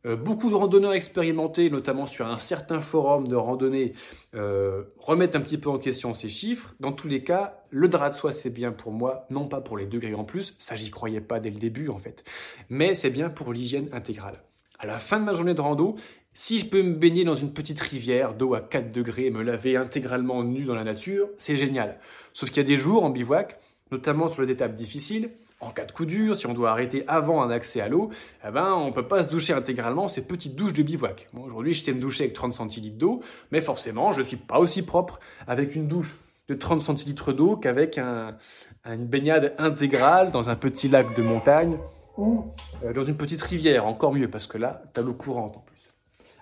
Euh, 0.06 0.14
beaucoup 0.14 0.50
de 0.50 0.54
randonneurs 0.54 0.92
expérimentés, 0.92 1.68
notamment 1.68 2.06
sur 2.06 2.26
un 2.26 2.38
certain 2.38 2.80
forum 2.80 3.26
de 3.26 3.34
randonnée, 3.34 3.94
euh, 4.34 4.84
remettent 4.98 5.34
un 5.34 5.40
petit 5.40 5.58
peu 5.58 5.68
en 5.68 5.78
question 5.78 6.14
ces 6.14 6.28
chiffres. 6.28 6.74
Dans 6.78 6.92
tous 6.92 7.08
les 7.08 7.24
cas, 7.24 7.62
le 7.70 7.88
drap 7.88 8.10
de 8.10 8.14
soie, 8.14 8.32
c'est 8.32 8.50
bien 8.50 8.72
pour 8.72 8.92
moi, 8.92 9.26
non 9.30 9.48
pas 9.48 9.60
pour 9.60 9.76
les 9.76 9.86
degrés 9.86 10.14
en 10.14 10.24
plus, 10.24 10.54
ça 10.58 10.76
j'y 10.76 10.90
croyais 10.90 11.20
pas 11.20 11.40
dès 11.40 11.50
le 11.50 11.58
début 11.58 11.88
en 11.88 11.98
fait, 11.98 12.24
mais 12.68 12.94
c'est 12.94 13.10
bien 13.10 13.30
pour 13.30 13.52
l'hygiène 13.52 13.88
intégrale. 13.92 14.42
À 14.78 14.86
la 14.86 14.98
fin 14.98 15.18
de 15.18 15.24
ma 15.24 15.32
journée 15.32 15.54
de 15.54 15.60
rando, 15.60 15.96
si 16.32 16.58
je 16.58 16.66
peux 16.66 16.82
me 16.82 16.94
baigner 16.94 17.24
dans 17.24 17.34
une 17.34 17.52
petite 17.52 17.80
rivière 17.80 18.34
d'eau 18.34 18.54
à 18.54 18.60
4 18.60 18.92
degrés 18.92 19.26
et 19.26 19.30
me 19.30 19.42
laver 19.42 19.76
intégralement 19.76 20.44
nu 20.44 20.64
dans 20.64 20.74
la 20.74 20.84
nature, 20.84 21.28
c'est 21.38 21.56
génial. 21.56 21.98
Sauf 22.32 22.50
qu'il 22.50 22.58
y 22.58 22.60
a 22.60 22.68
des 22.68 22.76
jours 22.76 23.02
en 23.02 23.10
bivouac, 23.10 23.58
notamment 23.90 24.28
sur 24.28 24.42
les 24.42 24.50
étapes 24.50 24.74
difficiles, 24.74 25.30
en 25.60 25.70
cas 25.70 25.86
de 25.86 25.92
coup 25.92 26.04
dur, 26.04 26.36
si 26.36 26.46
on 26.46 26.52
doit 26.52 26.70
arrêter 26.70 27.04
avant 27.08 27.42
un 27.42 27.50
accès 27.50 27.80
à 27.80 27.88
l'eau, 27.88 28.10
eh 28.46 28.50
ben, 28.50 28.74
on 28.74 28.88
ne 28.88 28.92
peut 28.92 29.08
pas 29.08 29.22
se 29.22 29.30
doucher 29.30 29.54
intégralement 29.54 30.06
ces 30.06 30.26
petites 30.26 30.54
douches 30.54 30.74
de 30.74 30.82
bivouac. 30.82 31.28
Aujourd'hui, 31.34 31.72
je 31.72 31.82
sais 31.82 31.92
me 31.92 32.00
doucher 32.00 32.24
avec 32.24 32.34
30 32.34 32.52
centilitres 32.52 32.98
d'eau, 32.98 33.22
mais 33.50 33.60
forcément, 33.60 34.12
je 34.12 34.20
ne 34.20 34.24
suis 34.24 34.36
pas 34.36 34.58
aussi 34.58 34.82
propre 34.82 35.18
avec 35.46 35.74
une 35.74 35.88
douche 35.88 36.18
de 36.48 36.54
30 36.54 36.80
centilitres 36.80 37.32
d'eau 37.32 37.56
qu'avec 37.56 37.98
une 37.98 39.06
baignade 39.06 39.54
intégrale 39.58 40.30
dans 40.30 40.50
un 40.50 40.56
petit 40.56 40.88
lac 40.88 41.16
de 41.16 41.22
montagne 41.22 41.78
ou 42.18 42.44
euh, 42.82 42.92
dans 42.92 43.02
une 43.02 43.16
petite 43.16 43.42
rivière, 43.42 43.86
encore 43.86 44.14
mieux, 44.14 44.28
parce 44.28 44.46
que 44.46 44.58
là, 44.58 44.82
tu 44.94 45.00
as 45.00 45.02
l'eau 45.02 45.14
courante 45.14 45.56
en 45.56 45.60
plus. 45.60 45.88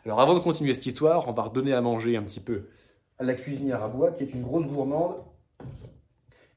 Alors 0.05 0.21
avant 0.21 0.35
de 0.35 0.41
continuer 0.41 0.75
cette 0.75 0.87
histoire, 0.87 1.27
on 1.29 1.33
va 1.33 1.45
redonner 1.45 1.73
à 1.73 1.81
manger 1.81 2.17
un 2.17 2.23
petit 2.23 2.41
peu 2.41 2.69
à 3.19 3.25
la 3.25 3.35
cuisinière 3.35 3.83
à 3.83 3.89
bois, 3.89 4.11
qui 4.13 4.25
est 4.25 4.33
une 4.33 4.43
grosse 4.43 4.67
gourmande 4.67 5.17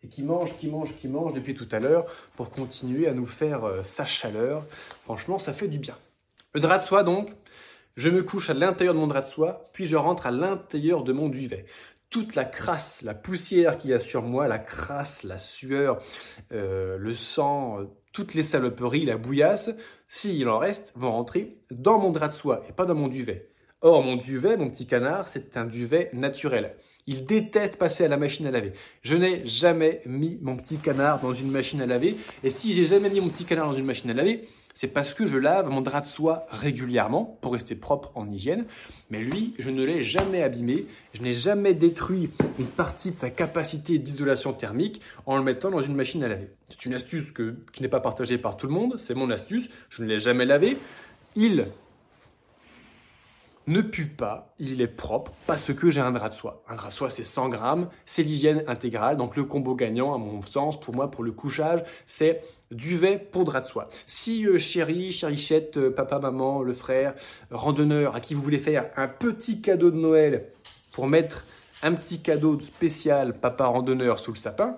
et 0.04 0.08
qui 0.08 0.24
mange, 0.24 0.58
qui 0.58 0.68
mange, 0.68 0.96
qui 0.96 1.08
mange 1.08 1.34
depuis 1.34 1.54
tout 1.54 1.68
à 1.72 1.80
l'heure 1.80 2.06
pour 2.36 2.50
continuer 2.50 3.08
à 3.08 3.13
nous 3.13 3.25
faire 3.25 3.66
euh, 3.66 3.84
sa 3.84 4.06
chaleur. 4.06 4.63
Franchement, 5.04 5.39
ça 5.39 5.54
fait 5.54 5.68
du 5.68 5.80
bien. 5.80 5.98
Le 6.54 6.60
drap 6.60 6.77
de 6.77 6.84
soie 6.84 7.04
donc, 7.04 7.30
je 7.96 8.10
me 8.10 8.24
couche 8.24 8.50
à 8.50 8.54
l'intérieur 8.54 8.94
de 8.94 9.00
mon 9.00 9.08
drap 9.08 9.22
de 9.22 9.27
soie, 9.27 9.66
puis 9.74 9.86
je 9.86 9.96
rentre 9.96 10.27
à 10.27 10.32
l'intérieur 10.32 11.04
de 11.04 11.13
mon 11.13 11.30
duvet. 11.30 11.66
Toute 12.10 12.36
la 12.36 12.46
crasse, 12.46 13.01
la 13.01 13.13
poussière 13.13 13.77
qu'il 13.77 13.89
y 13.89 13.94
a 13.94 14.00
sur 14.00 14.22
moi, 14.22 14.48
la 14.48 14.60
crasse, 14.60 15.24
la 15.24 15.39
sueur, 15.39 16.01
euh, 16.54 16.98
le 16.98 17.13
sang, 17.16 17.82
euh, 17.82 17.86
toutes 18.13 18.34
les 18.34 18.44
saloperies, 18.44 19.06
la 19.06 19.18
bouillasse, 19.18 19.72
s'il 20.08 20.48
en 20.48 20.58
reste, 20.58 20.94
vont 20.96 21.12
rentrer 21.12 21.58
dans 21.70 22.00
mon 22.00 22.12
drap 22.12 22.30
de 22.30 22.34
soie 22.34 22.62
et 22.70 22.72
pas 22.72 22.86
dans 22.86 22.96
mon 22.96 23.08
duvet. 23.08 23.50
Or, 23.82 24.04
mon 24.04 24.16
duvet, 24.16 24.58
mon 24.58 24.70
petit 24.70 24.88
canard, 24.88 25.27
c'est 25.27 25.58
un 25.58 25.66
duvet 25.66 26.10
naturel. 26.13 26.75
Il 27.08 27.26
déteste 27.26 27.78
passer 27.78 28.04
à 28.04 28.10
la 28.10 28.18
machine 28.18 28.46
à 28.48 28.52
laver. 28.52 28.74
Je 29.02 29.16
n'ai 29.16 29.42
jamais 29.48 30.02
mis 30.06 30.38
mon 30.42 30.58
petit 30.58 30.78
canard 30.78 31.22
dans 31.22 31.34
une 31.34 31.50
machine 31.50 31.82
à 31.82 31.86
laver. 31.86 32.18
Et 32.44 32.50
si 32.50 32.74
j'ai 32.74 32.86
jamais 32.86 33.10
mis 33.10 33.22
mon 33.22 33.30
petit 33.30 33.46
canard 33.46 33.68
dans 33.68 33.78
une 33.78 33.86
machine 33.86 34.10
à 34.10 34.14
laver, 34.14 34.48
c'est 34.74 34.90
parce 34.90 35.16
que 35.16 35.26
je 35.26 35.38
lave 35.38 35.70
mon 35.70 35.82
drap 35.82 36.02
de 36.02 36.06
soie 36.06 36.46
régulièrement 36.50 37.40
pour 37.42 37.54
rester 37.54 37.74
propre 37.74 38.12
en 38.14 38.30
hygiène. 38.30 38.66
Mais 39.10 39.22
lui, 39.22 39.56
je 39.58 39.70
ne 39.70 39.84
l'ai 39.84 40.04
jamais 40.04 40.44
abîmé, 40.44 40.86
je 41.14 41.22
n'ai 41.24 41.34
jamais 41.34 41.74
détruit 41.74 42.30
une 42.60 42.68
partie 42.68 43.10
de 43.10 43.16
sa 43.16 43.32
capacité 43.32 43.98
d'isolation 43.98 44.54
thermique 44.54 45.02
en 45.26 45.38
le 45.38 45.44
mettant 45.44 45.72
dans 45.72 45.82
une 45.82 45.96
machine 45.96 46.24
à 46.24 46.28
laver. 46.28 46.52
C'est 46.70 46.86
une 46.86 46.94
astuce 46.94 47.32
qui 47.32 47.82
n'est 47.82 47.88
pas 47.88 48.02
partagée 48.02 48.38
par 48.38 48.56
tout 48.56 48.68
le 48.68 48.74
monde, 48.74 48.98
c'est 48.98 49.16
mon 49.16 49.32
astuce, 49.32 49.70
je 49.90 50.04
ne 50.04 50.10
l'ai 50.10 50.20
jamais 50.20 50.46
lavé. 50.46 50.78
Il 51.36 51.70
ne 53.68 53.82
pue 53.82 54.08
pas, 54.08 54.54
il 54.60 54.82
est 54.82 54.88
propre 54.88 55.34
parce 55.46 55.74
que 55.74 55.90
j'ai 55.90 56.00
un 56.00 56.12
drap 56.12 56.30
de 56.30 56.34
soie. 56.34 56.64
Un 56.70 56.76
drap 56.76 56.88
de 56.88 56.94
soie, 56.94 57.10
c'est 57.10 57.26
100 57.26 57.50
grammes, 57.50 57.90
c'est 58.06 58.24
l'hygiène 58.24 58.64
intégrale. 58.68 59.18
Donc 59.18 59.36
le 59.36 59.44
combo 59.44 59.76
gagnant, 59.76 60.14
à 60.14 60.18
mon 60.18 60.42
sens, 60.42 60.80
pour 60.80 60.96
moi, 60.96 61.12
pour 61.12 61.24
le 61.24 61.32
couchage, 61.34 61.84
c'est 62.06 62.44
duvet 62.72 63.18
pour 63.18 63.44
drap 63.44 63.62
de 63.62 63.66
soie. 63.66 63.90
Si 64.06 64.46
euh, 64.46 64.58
chérie, 64.58 65.12
chérichette, 65.12 65.78
euh, 65.78 65.94
papa, 65.94 66.20
maman, 66.20 66.64
le 66.64 66.74
frère, 66.74 67.14
randonneur, 67.52 68.16
à 68.16 68.22
qui 68.22 68.34
vous 68.34 68.42
voulez 68.42 68.60
faire 68.60 68.90
un 68.96 69.08
petit 69.08 69.62
cadeau 69.62 69.92
de 69.92 69.98
Noël 69.98 70.50
pour 70.94 71.08
mettre 71.08 71.46
un 71.84 71.94
petit 71.94 72.22
cadeau 72.22 72.60
spécial 72.60 73.40
papa 73.40 73.68
randonneur 73.68 74.18
sous 74.18 74.32
le 74.32 74.38
sapin, 74.38 74.78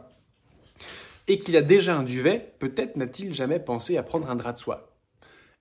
et 1.27 1.37
qu'il 1.37 1.55
a 1.55 1.61
déjà 1.61 1.95
un 1.95 2.03
duvet, 2.03 2.53
peut-être 2.57 2.95
n'a-t-il 2.95 3.35
jamais 3.35 3.59
pensé 3.59 3.97
à 3.97 4.03
prendre 4.03 4.29
un 4.29 4.35
drap 4.35 4.53
de 4.53 4.57
soie 4.57 4.88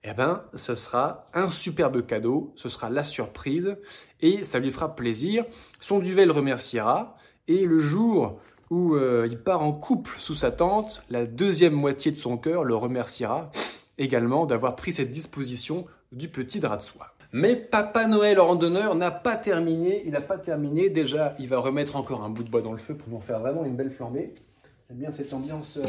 eh 0.03 0.13
bien, 0.13 0.43
ce 0.53 0.75
sera 0.75 1.25
un 1.33 1.49
superbe 1.49 2.05
cadeau, 2.05 2.53
ce 2.55 2.69
sera 2.69 2.89
la 2.89 3.03
surprise, 3.03 3.75
et 4.21 4.43
ça 4.43 4.59
lui 4.59 4.71
fera 4.71 4.95
plaisir. 4.95 5.45
Son 5.79 5.99
duvet 5.99 6.25
le 6.25 6.31
remerciera, 6.31 7.17
et 7.47 7.65
le 7.65 7.79
jour 7.79 8.39
où 8.69 8.95
euh, 8.95 9.27
il 9.29 9.39
part 9.39 9.61
en 9.61 9.73
couple 9.73 10.11
sous 10.17 10.35
sa 10.35 10.51
tente, 10.51 11.03
la 11.09 11.25
deuxième 11.25 11.73
moitié 11.73 12.11
de 12.11 12.17
son 12.17 12.37
cœur 12.37 12.63
le 12.63 12.75
remerciera 12.75 13.51
également 13.97 14.45
d'avoir 14.45 14.75
pris 14.75 14.93
cette 14.93 15.11
disposition 15.11 15.85
du 16.11 16.29
petit 16.29 16.59
drap 16.59 16.77
de 16.77 16.81
soie. 16.83 17.13
Mais 17.31 17.55
Papa 17.55 18.07
Noël 18.07 18.39
randonneur 18.39 18.95
n'a 18.95 19.11
pas 19.11 19.35
terminé, 19.35 20.03
il 20.05 20.11
n'a 20.11 20.21
pas 20.21 20.37
terminé. 20.37 20.89
Déjà, 20.89 21.35
il 21.39 21.47
va 21.47 21.59
remettre 21.59 21.95
encore 21.95 22.23
un 22.23 22.29
bout 22.29 22.43
de 22.43 22.49
bois 22.49 22.61
dans 22.61 22.71
le 22.71 22.79
feu 22.79 22.95
pour 22.95 23.09
nous 23.09 23.21
faire 23.21 23.39
vraiment 23.39 23.65
une 23.65 23.75
belle 23.75 23.91
flambée. 23.91 24.33
J'aime 24.87 24.97
bien 24.97 25.11
cette 25.11 25.33
ambiance 25.33 25.77
euh, 25.77 25.87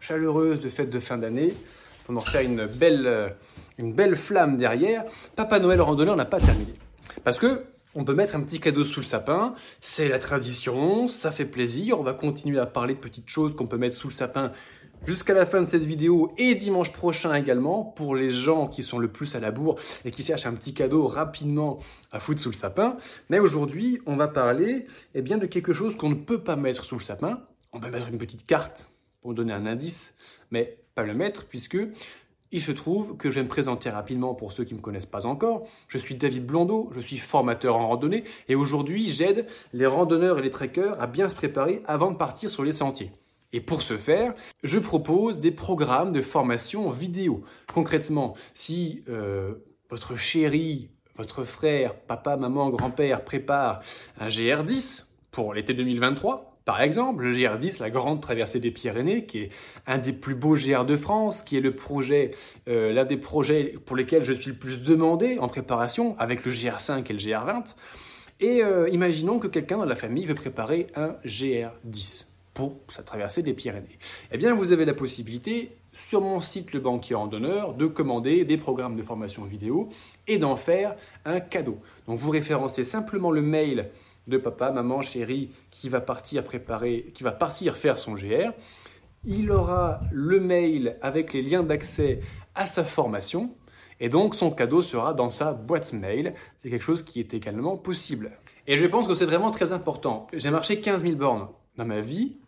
chaleureuse 0.00 0.60
de 0.60 0.68
fête 0.68 0.90
de 0.90 0.98
fin 0.98 1.16
d'année 1.16 1.54
on 2.08 2.16
en 2.16 2.20
faire 2.20 2.42
une 2.42 2.66
belle, 2.66 3.06
euh, 3.06 3.28
une 3.78 3.92
belle 3.92 4.16
flamme 4.16 4.56
derrière. 4.56 5.04
Papa 5.36 5.58
Noël 5.58 5.80
randonneur 5.80 6.16
n'a 6.16 6.24
pas 6.24 6.40
terminé. 6.40 6.74
Parce 7.24 7.38
que 7.38 7.64
on 7.96 8.04
peut 8.04 8.14
mettre 8.14 8.36
un 8.36 8.42
petit 8.42 8.60
cadeau 8.60 8.84
sous 8.84 9.00
le 9.00 9.06
sapin, 9.06 9.54
c'est 9.80 10.08
la 10.08 10.20
tradition, 10.20 11.08
ça 11.08 11.32
fait 11.32 11.44
plaisir. 11.44 11.98
On 11.98 12.02
va 12.02 12.14
continuer 12.14 12.60
à 12.60 12.66
parler 12.66 12.94
de 12.94 13.00
petites 13.00 13.28
choses 13.28 13.56
qu'on 13.56 13.66
peut 13.66 13.78
mettre 13.78 13.96
sous 13.96 14.06
le 14.06 14.14
sapin 14.14 14.52
jusqu'à 15.04 15.34
la 15.34 15.46
fin 15.46 15.62
de 15.62 15.66
cette 15.66 15.82
vidéo 15.82 16.32
et 16.36 16.54
dimanche 16.54 16.92
prochain 16.92 17.34
également 17.34 17.84
pour 17.84 18.14
les 18.14 18.30
gens 18.30 18.68
qui 18.68 18.82
sont 18.82 18.98
le 18.98 19.08
plus 19.08 19.34
à 19.34 19.40
la 19.40 19.50
bourre 19.50 19.78
et 20.04 20.10
qui 20.10 20.22
cherchent 20.22 20.46
un 20.46 20.54
petit 20.54 20.74
cadeau 20.74 21.06
rapidement 21.06 21.78
à 22.12 22.20
foutre 22.20 22.40
sous 22.40 22.50
le 22.50 22.54
sapin. 22.54 22.96
Mais 23.28 23.38
aujourd'hui, 23.38 24.00
on 24.06 24.16
va 24.16 24.28
parler 24.28 24.86
eh 25.14 25.22
bien, 25.22 25.38
de 25.38 25.46
quelque 25.46 25.72
chose 25.72 25.96
qu'on 25.96 26.10
ne 26.10 26.14
peut 26.14 26.42
pas 26.42 26.56
mettre 26.56 26.84
sous 26.84 26.96
le 26.96 27.02
sapin. 27.02 27.42
On 27.72 27.80
peut 27.80 27.90
mettre 27.90 28.08
une 28.08 28.18
petite 28.18 28.46
carte 28.46 28.88
pour 29.22 29.34
donner 29.34 29.52
un 29.52 29.66
indice, 29.66 30.14
mais 30.50 30.79
pas 30.94 31.02
le 31.02 31.14
mettre 31.14 31.46
puisque 31.46 31.78
il 32.52 32.60
se 32.60 32.72
trouve 32.72 33.16
que 33.16 33.30
je 33.30 33.36
vais 33.36 33.44
me 33.44 33.48
présenter 33.48 33.90
rapidement 33.90 34.34
pour 34.34 34.52
ceux 34.52 34.64
qui 34.64 34.74
ne 34.74 34.78
me 34.78 34.82
connaissent 34.82 35.06
pas 35.06 35.26
encore. 35.26 35.66
Je 35.88 35.98
suis 35.98 36.16
David 36.16 36.46
Blondeau, 36.46 36.90
je 36.94 37.00
suis 37.00 37.18
formateur 37.18 37.76
en 37.76 37.88
randonnée 37.88 38.24
et 38.48 38.54
aujourd'hui 38.54 39.08
j'aide 39.08 39.46
les 39.72 39.86
randonneurs 39.86 40.38
et 40.38 40.42
les 40.42 40.50
trekkers 40.50 41.00
à 41.00 41.06
bien 41.06 41.28
se 41.28 41.34
préparer 41.34 41.82
avant 41.86 42.10
de 42.10 42.16
partir 42.16 42.50
sur 42.50 42.64
les 42.64 42.72
sentiers. 42.72 43.12
Et 43.52 43.60
pour 43.60 43.82
ce 43.82 43.96
faire, 43.96 44.34
je 44.62 44.78
propose 44.78 45.40
des 45.40 45.50
programmes 45.50 46.12
de 46.12 46.22
formation 46.22 46.88
vidéo. 46.88 47.42
Concrètement, 47.72 48.34
si 48.54 49.02
euh, 49.08 49.54
votre 49.88 50.16
chéri, 50.16 50.90
votre 51.16 51.44
frère, 51.44 51.94
papa, 51.94 52.36
maman, 52.36 52.70
grand-père 52.70 53.24
prépare 53.24 53.82
un 54.18 54.28
GR10 54.28 55.06
pour 55.30 55.54
l'été 55.54 55.74
2023, 55.74 56.49
par 56.64 56.82
exemple, 56.82 57.24
le 57.24 57.32
GR10, 57.32 57.80
la 57.80 57.90
grande 57.90 58.20
traversée 58.20 58.60
des 58.60 58.70
Pyrénées, 58.70 59.24
qui 59.24 59.38
est 59.38 59.48
un 59.86 59.98
des 59.98 60.12
plus 60.12 60.34
beaux 60.34 60.56
GR 60.56 60.84
de 60.84 60.96
France, 60.96 61.42
qui 61.42 61.56
est 61.56 61.60
le 61.60 61.74
projet, 61.74 62.32
euh, 62.68 62.92
l'un 62.92 63.04
des 63.04 63.16
projets 63.16 63.74
pour 63.86 63.96
lesquels 63.96 64.22
je 64.22 64.32
suis 64.32 64.50
le 64.50 64.56
plus 64.56 64.80
demandé 64.80 65.38
en 65.38 65.48
préparation, 65.48 66.16
avec 66.18 66.44
le 66.44 66.52
GR5 66.52 67.04
et 67.08 67.12
le 67.12 67.18
GR20. 67.18 67.74
Et 68.40 68.62
euh, 68.62 68.88
imaginons 68.90 69.38
que 69.38 69.48
quelqu'un 69.48 69.78
dans 69.78 69.84
la 69.84 69.96
famille 69.96 70.26
veut 70.26 70.34
préparer 70.34 70.86
un 70.96 71.16
GR10 71.26 72.26
pour 72.54 72.76
sa 72.88 73.02
traversée 73.02 73.42
des 73.42 73.54
Pyrénées. 73.54 73.98
Eh 74.32 74.38
bien, 74.38 74.54
vous 74.54 74.72
avez 74.72 74.84
la 74.84 74.94
possibilité, 74.94 75.72
sur 75.92 76.20
mon 76.20 76.40
site 76.40 76.72
Le 76.72 76.80
Banquier 76.80 77.14
en 77.14 77.26
Donneur, 77.26 77.74
de 77.74 77.86
commander 77.86 78.44
des 78.44 78.56
programmes 78.56 78.96
de 78.96 79.02
formation 79.02 79.44
vidéo 79.44 79.88
et 80.26 80.38
d'en 80.38 80.56
faire 80.56 80.94
un 81.24 81.40
cadeau. 81.40 81.78
Donc, 82.06 82.18
vous 82.18 82.30
référencez 82.30 82.84
simplement 82.84 83.30
le 83.30 83.42
mail 83.42 83.90
de 84.30 84.38
papa, 84.38 84.70
maman, 84.70 85.02
chérie, 85.02 85.50
qui 85.70 85.88
va 85.88 86.00
partir 86.00 86.42
préparer, 86.44 87.10
qui 87.14 87.22
va 87.22 87.32
partir 87.32 87.76
faire 87.76 87.98
son 87.98 88.14
GR. 88.14 88.52
Il 89.24 89.50
aura 89.52 90.00
le 90.10 90.40
mail 90.40 90.96
avec 91.02 91.34
les 91.34 91.42
liens 91.42 91.62
d'accès 91.62 92.20
à 92.54 92.64
sa 92.64 92.84
formation 92.84 93.54
et 94.00 94.08
donc 94.08 94.34
son 94.34 94.50
cadeau 94.50 94.80
sera 94.80 95.12
dans 95.12 95.28
sa 95.28 95.52
boîte 95.52 95.92
mail. 95.92 96.34
C'est 96.62 96.70
quelque 96.70 96.82
chose 96.82 97.02
qui 97.02 97.20
est 97.20 97.34
également 97.34 97.76
possible. 97.76 98.32
Et 98.66 98.76
je 98.76 98.86
pense 98.86 99.06
que 99.06 99.14
c'est 99.14 99.26
vraiment 99.26 99.50
très 99.50 99.72
important. 99.72 100.26
J'ai 100.32 100.50
marché 100.50 100.80
15 100.80 101.02
000 101.02 101.16
bornes 101.16 101.48
dans 101.76 101.84
ma 101.84 102.00
vie, 102.00 102.38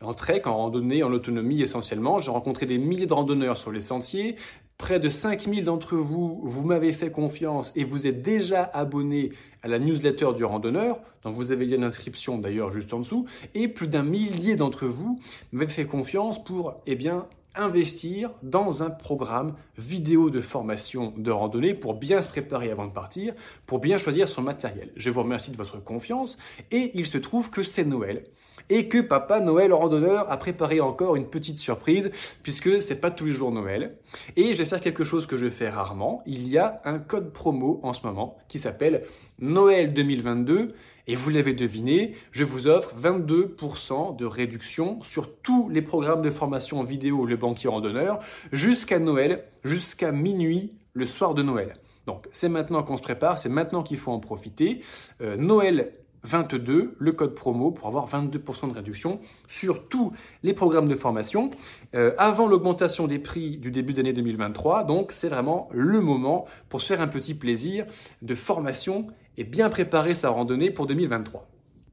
en 0.00 0.14
trek, 0.14 0.42
en 0.46 0.56
randonnée, 0.56 1.02
en 1.02 1.12
autonomie 1.12 1.60
essentiellement. 1.60 2.18
J'ai 2.18 2.30
rencontré 2.30 2.66
des 2.66 2.78
milliers 2.78 3.06
de 3.06 3.14
randonneurs 3.14 3.56
sur 3.56 3.72
les 3.72 3.80
sentiers, 3.80 4.36
Près 4.78 4.98
de 4.98 5.08
5000 5.08 5.64
d'entre 5.64 5.96
vous, 5.96 6.40
vous 6.42 6.66
m'avez 6.66 6.92
fait 6.92 7.10
confiance 7.10 7.72
et 7.76 7.84
vous 7.84 8.06
êtes 8.06 8.22
déjà 8.22 8.64
abonné 8.64 9.30
à 9.62 9.68
la 9.68 9.78
newsletter 9.78 10.32
du 10.36 10.44
randonneur, 10.44 10.98
dont 11.22 11.30
vous 11.30 11.52
avez 11.52 11.66
le 11.66 11.76
lien 11.76 12.38
d'ailleurs 12.38 12.72
juste 12.72 12.92
en 12.92 12.98
dessous, 12.98 13.26
et 13.54 13.68
plus 13.68 13.86
d'un 13.86 14.02
millier 14.02 14.56
d'entre 14.56 14.86
vous 14.86 15.20
m'avez 15.52 15.70
fait 15.70 15.86
confiance 15.86 16.42
pour 16.42 16.82
eh 16.86 16.96
bien, 16.96 17.26
investir 17.54 18.30
dans 18.42 18.82
un 18.82 18.90
programme 18.90 19.54
vidéo 19.76 20.30
de 20.30 20.40
formation 20.40 21.12
de 21.16 21.30
randonnée 21.30 21.74
pour 21.74 21.94
bien 21.94 22.22
se 22.22 22.28
préparer 22.28 22.70
avant 22.70 22.86
de 22.86 22.92
partir, 22.92 23.34
pour 23.66 23.78
bien 23.78 23.98
choisir 23.98 24.28
son 24.28 24.42
matériel. 24.42 24.90
Je 24.96 25.10
vous 25.10 25.22
remercie 25.22 25.50
de 25.50 25.56
votre 25.56 25.82
confiance 25.82 26.38
et 26.70 26.90
il 26.94 27.06
se 27.06 27.18
trouve 27.18 27.50
que 27.50 27.62
c'est 27.62 27.84
Noël 27.84 28.24
et 28.70 28.88
que 28.88 28.98
Papa 28.98 29.40
Noël 29.40 29.72
randonneur 29.72 30.30
a 30.30 30.36
préparé 30.36 30.80
encore 30.80 31.16
une 31.16 31.28
petite 31.28 31.56
surprise 31.56 32.10
puisque 32.42 32.82
c'est 32.82 33.00
pas 33.00 33.10
tous 33.10 33.26
les 33.26 33.32
jours 33.32 33.52
Noël. 33.52 33.96
Et 34.36 34.52
je 34.52 34.58
vais 34.58 34.64
faire 34.64 34.80
quelque 34.80 35.04
chose 35.04 35.26
que 35.26 35.36
je 35.36 35.48
fais 35.50 35.68
rarement. 35.68 36.22
Il 36.26 36.48
y 36.48 36.58
a 36.58 36.80
un 36.84 36.98
code 36.98 37.32
promo 37.32 37.80
en 37.82 37.92
ce 37.92 38.06
moment 38.06 38.38
qui 38.48 38.58
s'appelle 38.58 39.04
Noël 39.38 39.92
2022 39.92 40.74
et 41.08 41.16
vous 41.16 41.30
l'avez 41.30 41.52
deviné, 41.52 42.14
je 42.30 42.44
vous 42.44 42.68
offre 42.68 42.94
22% 42.94 44.16
de 44.16 44.24
réduction 44.24 45.02
sur 45.02 45.34
tous 45.34 45.68
les 45.68 45.82
programmes 45.82 46.22
de 46.22 46.30
formation 46.30 46.80
vidéo 46.80 47.26
Le 47.26 47.36
Banquier 47.36 47.68
Randonneur 47.68 48.20
jusqu'à 48.52 49.00
Noël, 49.00 49.44
jusqu'à 49.64 50.12
minuit 50.12 50.74
le 50.94 51.06
soir 51.06 51.34
de 51.34 51.42
Noël. 51.42 51.74
Donc 52.06 52.28
c'est 52.32 52.48
maintenant 52.48 52.82
qu'on 52.82 52.96
se 52.96 53.02
prépare, 53.02 53.38
c'est 53.38 53.48
maintenant 53.48 53.82
qu'il 53.82 53.96
faut 53.96 54.12
en 54.12 54.20
profiter. 54.20 54.82
Euh, 55.20 55.36
Noël 55.36 55.92
22, 56.24 56.96
le 56.98 57.12
code 57.12 57.34
promo 57.34 57.70
pour 57.70 57.86
avoir 57.86 58.08
22% 58.08 58.68
de 58.68 58.74
réduction 58.74 59.20
sur 59.46 59.88
tous 59.88 60.12
les 60.42 60.54
programmes 60.54 60.88
de 60.88 60.94
formation 60.94 61.50
euh, 61.94 62.12
avant 62.18 62.46
l'augmentation 62.48 63.06
des 63.06 63.18
prix 63.18 63.56
du 63.56 63.70
début 63.70 63.92
d'année 63.92 64.12
2023. 64.12 64.84
Donc 64.84 65.12
c'est 65.12 65.28
vraiment 65.28 65.68
le 65.72 66.00
moment 66.00 66.46
pour 66.68 66.80
se 66.80 66.88
faire 66.88 67.00
un 67.00 67.08
petit 67.08 67.34
plaisir 67.34 67.86
de 68.22 68.34
formation 68.34 69.06
et 69.36 69.44
bien 69.44 69.70
préparer 69.70 70.14
sa 70.14 70.30
randonnée 70.30 70.70
pour 70.70 70.86
2023. 70.86 71.51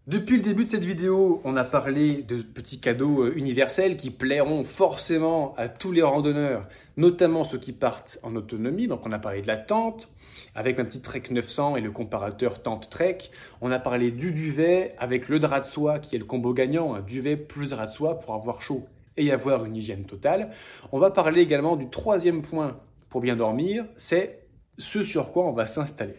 Depuis 0.09 0.37
le 0.37 0.41
début 0.41 0.65
de 0.65 0.71
cette 0.71 0.85
vidéo, 0.85 1.39
on 1.43 1.55
a 1.55 1.63
parlé 1.63 2.23
de 2.23 2.41
petits 2.41 2.79
cadeaux 2.79 3.25
euh, 3.25 3.33
universels 3.37 3.95
qui 3.95 4.09
plairont 4.09 4.63
forcément 4.63 5.53
à 5.55 5.69
tous 5.69 5.91
les 5.91 6.01
randonneurs, 6.01 6.67
notamment 6.97 7.43
ceux 7.43 7.59
qui 7.59 7.73
partent 7.73 8.17
en 8.23 8.35
autonomie. 8.35 8.87
Donc 8.87 9.01
on 9.05 9.11
a 9.11 9.19
parlé 9.19 9.43
de 9.43 9.47
la 9.47 9.57
tente 9.57 10.09
avec 10.55 10.79
un 10.79 10.85
petit 10.85 11.01
Trek 11.01 11.21
900 11.29 11.75
et 11.75 11.81
le 11.81 11.91
comparateur 11.91 12.63
tente 12.63 12.89
Trek. 12.89 13.19
On 13.61 13.69
a 13.69 13.77
parlé 13.77 14.09
du 14.09 14.31
duvet 14.31 14.95
avec 14.97 15.29
le 15.29 15.37
drap 15.37 15.59
de 15.59 15.67
soie 15.67 15.99
qui 15.99 16.15
est 16.15 16.19
le 16.19 16.25
combo 16.25 16.55
gagnant, 16.55 16.99
duvet 17.01 17.37
plus 17.37 17.69
drap 17.69 17.85
de 17.85 17.91
soie 17.91 18.17
pour 18.17 18.33
avoir 18.33 18.63
chaud 18.63 18.87
et 19.15 19.31
avoir 19.31 19.63
une 19.63 19.75
hygiène 19.75 20.05
totale. 20.05 20.49
On 20.91 20.97
va 20.97 21.11
parler 21.11 21.41
également 21.41 21.75
du 21.75 21.87
troisième 21.87 22.41
point 22.41 22.79
pour 23.11 23.21
bien 23.21 23.35
dormir, 23.35 23.85
c'est 23.95 24.39
ce 24.79 25.03
sur 25.03 25.31
quoi 25.31 25.45
on 25.45 25.51
va 25.51 25.67
s'installer. 25.67 26.15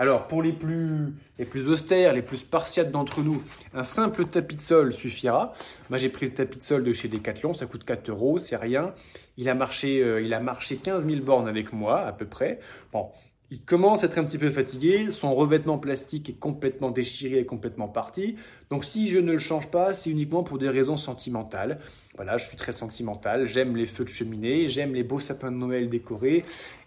Alors, 0.00 0.28
pour 0.28 0.42
les 0.42 0.54
plus, 0.54 1.12
les 1.38 1.44
plus 1.44 1.68
austères, 1.68 2.14
les 2.14 2.22
plus 2.22 2.38
spartiates 2.38 2.90
d'entre 2.90 3.20
nous, 3.20 3.42
un 3.74 3.84
simple 3.84 4.24
tapis 4.24 4.56
de 4.56 4.62
sol 4.62 4.94
suffira. 4.94 5.52
Moi, 5.90 5.98
j'ai 5.98 6.08
pris 6.08 6.24
le 6.24 6.32
tapis 6.32 6.56
de 6.56 6.62
sol 6.62 6.82
de 6.84 6.94
chez 6.94 7.08
Decathlon, 7.08 7.52
ça 7.52 7.66
coûte 7.66 7.84
4 7.84 8.08
euros, 8.08 8.38
c'est 8.38 8.56
rien. 8.56 8.94
Il 9.36 9.50
a, 9.50 9.54
marché, 9.54 10.02
euh, 10.02 10.22
il 10.22 10.32
a 10.32 10.40
marché 10.40 10.76
15 10.76 11.06
000 11.06 11.22
bornes 11.22 11.48
avec 11.48 11.74
moi, 11.74 12.00
à 12.00 12.12
peu 12.12 12.24
près. 12.24 12.60
Bon, 12.94 13.10
il 13.50 13.64
commence 13.64 14.04
à 14.04 14.06
être 14.06 14.18
un 14.18 14.24
petit 14.24 14.38
peu 14.38 14.50
fatigué, 14.50 15.10
son 15.10 15.34
revêtement 15.34 15.78
plastique 15.78 16.30
est 16.30 16.38
complètement 16.38 16.90
déchiré 16.90 17.40
et 17.40 17.46
complètement 17.46 17.88
parti. 17.88 18.36
Donc 18.70 18.84
si 18.84 19.08
je 19.08 19.18
ne 19.18 19.32
le 19.32 19.38
change 19.38 19.70
pas, 19.70 19.92
c'est 19.92 20.10
uniquement 20.10 20.44
pour 20.44 20.58
des 20.58 20.68
raisons 20.68 20.96
sentimentales. 20.96 21.80
Voilà, 22.14 22.36
je 22.36 22.46
suis 22.46 22.56
très 22.56 22.70
sentimental, 22.70 23.46
j'aime 23.46 23.76
les 23.76 23.86
feux 23.86 24.04
de 24.04 24.08
cheminée, 24.08 24.68
j'aime 24.68 24.94
les 24.94 25.02
beaux 25.02 25.18
sapins 25.18 25.50
de 25.50 25.56
Noël 25.56 25.90
décorés 25.90 26.44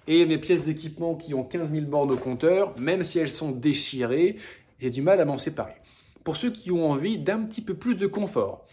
et 0.08 0.25
mes 0.25 0.38
pièces 0.38 0.63
d'équipement 0.63 1.15
qui 1.15 1.34
ont 1.34 1.43
15 1.43 1.72
000 1.72 1.86
bornes 1.86 2.12
au 2.12 2.17
compteur, 2.17 2.77
même 2.79 3.03
si 3.03 3.20
elles 3.20 3.32
sont 3.32 3.51
déchirées, 3.51 4.38
j'ai 4.79 4.89
du 4.89 5.01
mal 5.01 5.20
à 5.20 5.25
m'en 5.25 5.38
séparer. 5.38 5.75
Pour 6.24 6.38
ceux 6.38 6.51
qui 6.51 6.72
ont 6.72 6.89
envie 6.89 7.17
d'un 7.17 7.43
petit 7.43 7.62
peu 7.62 7.74
plus 7.74 7.96
de 7.96 8.08
confort, 8.08 8.65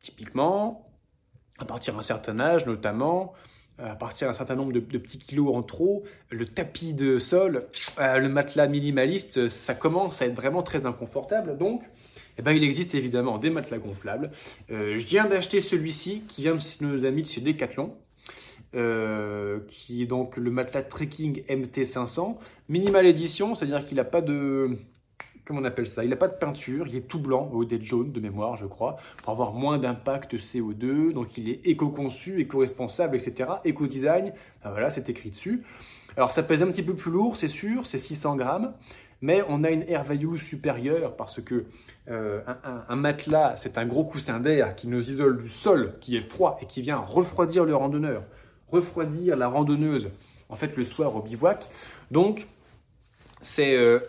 typiquement, 0.00 0.88
à 1.58 1.64
partir 1.64 1.94
d'un 1.94 2.02
certain 2.02 2.40
âge 2.40 2.66
notamment, 2.66 3.32
à 3.78 3.94
partir 3.94 4.28
d'un 4.28 4.34
certain 4.34 4.56
nombre 4.56 4.72
de, 4.72 4.80
petits 4.80 5.18
kilos 5.18 5.54
en 5.54 5.62
trop, 5.62 6.04
le 6.30 6.44
tapis 6.44 6.94
de 6.94 7.18
sol, 7.18 7.66
euh, 7.98 8.18
le 8.18 8.28
matelas 8.28 8.66
minimaliste, 8.66 9.48
ça 9.48 9.74
commence 9.74 10.20
à 10.22 10.26
être 10.26 10.34
vraiment 10.34 10.62
très 10.62 10.86
inconfortable. 10.86 11.56
Donc, 11.56 11.82
eh 12.38 12.42
ben, 12.42 12.52
il 12.52 12.62
existe 12.62 12.94
évidemment 12.94 13.38
des 13.38 13.50
matelas 13.50 13.78
gonflables. 13.78 14.30
Euh, 14.70 14.98
je 14.98 15.06
viens 15.06 15.26
d'acheter 15.26 15.60
celui-ci 15.60 16.22
qui 16.28 16.42
vient 16.42 16.54
de 16.54 16.86
nos 16.86 17.04
amis 17.04 17.22
de 17.22 17.28
chez 17.28 17.40
Decathlon. 17.40 17.94
Euh, 18.74 19.60
qui 19.70 20.02
est 20.02 20.06
donc 20.06 20.36
le 20.36 20.50
matelas 20.50 20.82
trekking 20.82 21.42
MT500, 21.46 22.36
minimal 22.68 23.06
édition, 23.06 23.54
c'est-à-dire 23.54 23.82
qu'il 23.86 23.96
n'a 23.96 24.04
pas 24.04 24.20
de, 24.20 24.76
comment 25.48 25.62
on 25.62 25.64
appelle 25.64 25.86
ça? 25.86 26.04
Il 26.04 26.10
n'a 26.10 26.16
pas 26.16 26.28
de 26.28 26.34
peinture, 26.34 26.86
il 26.86 26.94
est 26.94 27.08
tout 27.08 27.18
blanc 27.18 27.48
au 27.52 27.62
lieu 27.62 27.78
jaune 27.80 28.12
de 28.12 28.20
mémoire, 28.20 28.56
je 28.56 28.66
crois, 28.66 28.98
pour 29.22 29.32
avoir 29.32 29.54
moins 29.54 29.78
d'impact 29.78 30.34
CO2. 30.36 31.14
Donc 31.14 31.38
il 31.38 31.48
est 31.48 31.60
éco-conçu, 31.64 32.42
éco-responsable, 32.42 33.16
etc. 33.16 33.50
Éco-design, 33.64 34.34
ben 34.62 34.70
voilà, 34.70 34.90
c'est 34.90 35.08
écrit 35.08 35.30
dessus. 35.30 35.64
Alors 36.18 36.30
ça 36.30 36.42
pèse 36.42 36.62
un 36.62 36.66
petit 36.66 36.82
peu 36.82 36.94
plus 36.94 37.10
lourd, 37.10 37.38
c'est 37.38 37.48
sûr, 37.48 37.86
c'est 37.86 37.98
600 37.98 38.36
grammes, 38.36 38.74
mais 39.22 39.42
on 39.48 39.64
a 39.64 39.70
une 39.70 39.84
air 39.88 40.04
supérieure 40.38 41.16
parce 41.16 41.40
que 41.40 41.64
euh, 42.10 42.40
un, 42.88 42.96
matelas, 42.96 43.56
c'est 43.56 43.78
un 43.78 43.86
gros 43.86 44.04
coussin 44.04 44.40
d'air 44.40 44.76
qui 44.76 44.86
nous 44.86 45.08
isole 45.10 45.38
du 45.38 45.48
sol, 45.48 45.94
qui 46.00 46.16
est 46.16 46.22
froid 46.22 46.58
et 46.60 46.66
qui 46.66 46.82
vient 46.82 46.98
refroidir 46.98 47.64
le 47.64 47.74
randonneur, 47.74 48.22
refroidir 48.70 49.36
la 49.36 49.48
randonneuse, 49.48 50.10
en 50.50 50.56
fait 50.56 50.76
le 50.76 50.84
soir 50.84 51.16
au 51.16 51.22
bivouac. 51.22 51.66
Donc 52.10 52.46
c'est 53.40 53.76
euh, 53.76 54.00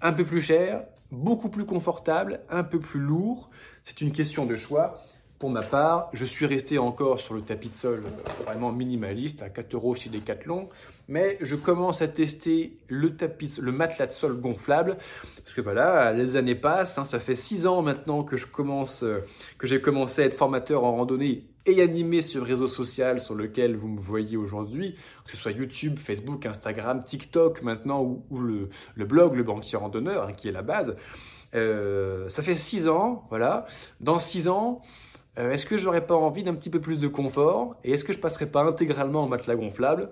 un 0.00 0.12
peu 0.12 0.24
plus 0.24 0.40
cher, 0.40 0.84
beaucoup 1.10 1.48
plus 1.48 1.64
confortable, 1.64 2.40
un 2.50 2.64
peu 2.64 2.80
plus 2.80 3.00
lourd. 3.00 3.50
C'est 3.84 4.00
une 4.00 4.12
question 4.12 4.46
de 4.46 4.56
choix. 4.56 5.00
Pour 5.38 5.50
ma 5.50 5.62
part, 5.62 6.08
je 6.14 6.24
suis 6.24 6.46
resté 6.46 6.78
encore 6.78 7.20
sur 7.20 7.34
le 7.34 7.42
tapis 7.42 7.68
de 7.68 7.74
sol 7.74 8.04
euh, 8.06 8.44
vraiment 8.44 8.72
minimaliste 8.72 9.42
à 9.42 9.50
4 9.50 9.74
euros 9.74 9.94
chez 9.94 10.08
Decathlon, 10.08 10.70
mais 11.08 11.36
je 11.42 11.56
commence 11.56 12.00
à 12.00 12.08
tester 12.08 12.78
le 12.88 13.16
tapis, 13.16 13.58
le 13.60 13.70
matelas 13.70 14.06
de 14.06 14.12
sol 14.12 14.40
gonflable, 14.40 14.96
parce 15.42 15.52
que 15.52 15.60
voilà, 15.60 16.14
les 16.14 16.36
années 16.36 16.54
passent. 16.54 16.96
Hein. 16.96 17.04
ça 17.04 17.20
fait 17.20 17.34
6 17.34 17.66
ans 17.66 17.82
maintenant 17.82 18.24
que 18.24 18.38
je 18.38 18.46
commence, 18.46 19.02
euh, 19.02 19.18
que 19.58 19.66
j'ai 19.66 19.80
commencé 19.82 20.22
à 20.22 20.24
être 20.24 20.34
formateur 20.34 20.84
en 20.84 20.96
randonnée 20.96 21.44
et 21.66 21.82
animé 21.82 22.20
le 22.34 22.42
réseau 22.42 22.66
social 22.66 23.20
sur 23.20 23.34
lequel 23.34 23.76
vous 23.76 23.88
me 23.88 23.98
voyez 23.98 24.36
aujourd'hui, 24.36 24.94
que 25.24 25.32
ce 25.32 25.36
soit 25.36 25.52
YouTube, 25.52 25.98
Facebook, 25.98 26.46
Instagram, 26.46 27.02
TikTok 27.04 27.62
maintenant 27.62 28.02
ou, 28.30 28.38
le, 28.38 28.70
blog 29.04 29.34
Le 29.34 29.42
Banquier 29.42 29.76
Randonneur, 29.76 30.28
hein, 30.28 30.32
qui 30.32 30.48
est 30.48 30.52
la 30.52 30.62
base. 30.62 30.96
Euh, 31.54 32.28
ça 32.28 32.42
fait 32.42 32.54
six 32.54 32.88
ans, 32.88 33.26
voilà. 33.30 33.66
Dans 34.00 34.18
six 34.18 34.48
ans, 34.48 34.80
euh, 35.38 35.50
est-ce 35.52 35.66
que 35.66 35.76
j'aurais 35.76 36.06
pas 36.06 36.14
envie 36.14 36.42
d'un 36.42 36.54
petit 36.54 36.70
peu 36.70 36.80
plus 36.80 37.00
de 37.00 37.08
confort 37.08 37.76
Et 37.84 37.92
est-ce 37.92 38.04
que 38.04 38.12
je 38.12 38.18
passerai 38.18 38.46
pas 38.46 38.62
intégralement 38.62 39.24
en 39.24 39.28
matelas 39.28 39.56
gonflable? 39.56 40.10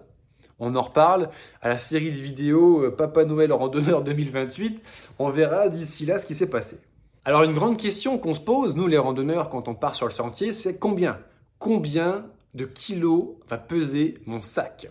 On 0.61 0.77
en 0.77 0.83
reparle 0.83 1.31
à 1.63 1.69
la 1.69 1.79
série 1.79 2.11
de 2.11 2.17
vidéos 2.17 2.85
euh, 2.85 2.91
Papa 2.91 3.25
Noël 3.25 3.53
randonneur 3.53 4.03
2028. 4.03 4.83
On 5.19 5.31
verra 5.31 5.69
d'ici 5.69 6.07
là 6.07 6.19
ce 6.19 6.27
qui 6.27 6.35
s'est 6.35 6.51
passé. 6.51 6.81
Alors 7.25 7.43
une 7.43 7.55
grande 7.55 7.79
question 7.79 8.19
qu'on 8.19 8.35
se 8.35 8.41
pose, 8.41 8.77
nous 8.77 8.87
les 8.87 8.99
randonneurs, 8.99 9.49
quand 9.49 9.69
on 9.69 9.75
part 9.75 9.95
sur 9.95 10.07
le 10.07 10.13
sentier, 10.13 10.53
c'est 10.53 10.79
combien? 10.79 11.19
Combien 11.65 12.27
de 12.53 12.67
kilos 12.67 13.37
va 13.49 13.57
peser 13.57 14.15
mon 14.27 14.43
sac? 14.43 14.87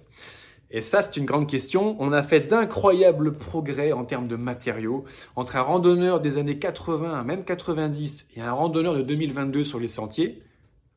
Et 0.72 0.82
ça, 0.82 1.04
c'est 1.04 1.18
une 1.18 1.26
grande 1.26 1.48
question. 1.48 1.96
On 2.00 2.12
a 2.12 2.24
fait 2.24 2.40
d'incroyables 2.40 3.38
progrès 3.38 3.92
en 3.92 4.06
termes 4.06 4.28
de 4.28 4.36
matériaux 4.36 5.06
entre 5.36 5.56
un 5.56 5.62
randonneur 5.62 6.20
des 6.20 6.40
années 6.40 6.58
80, 6.58 7.24
même 7.26 7.46
90, 7.46 8.32
et 8.36 8.42
un 8.42 8.54
randonneur 8.54 8.96
de 8.96 9.04
2022 9.04 9.64
sur 9.64 9.80
les 9.80 9.88
sentiers. 9.88 10.42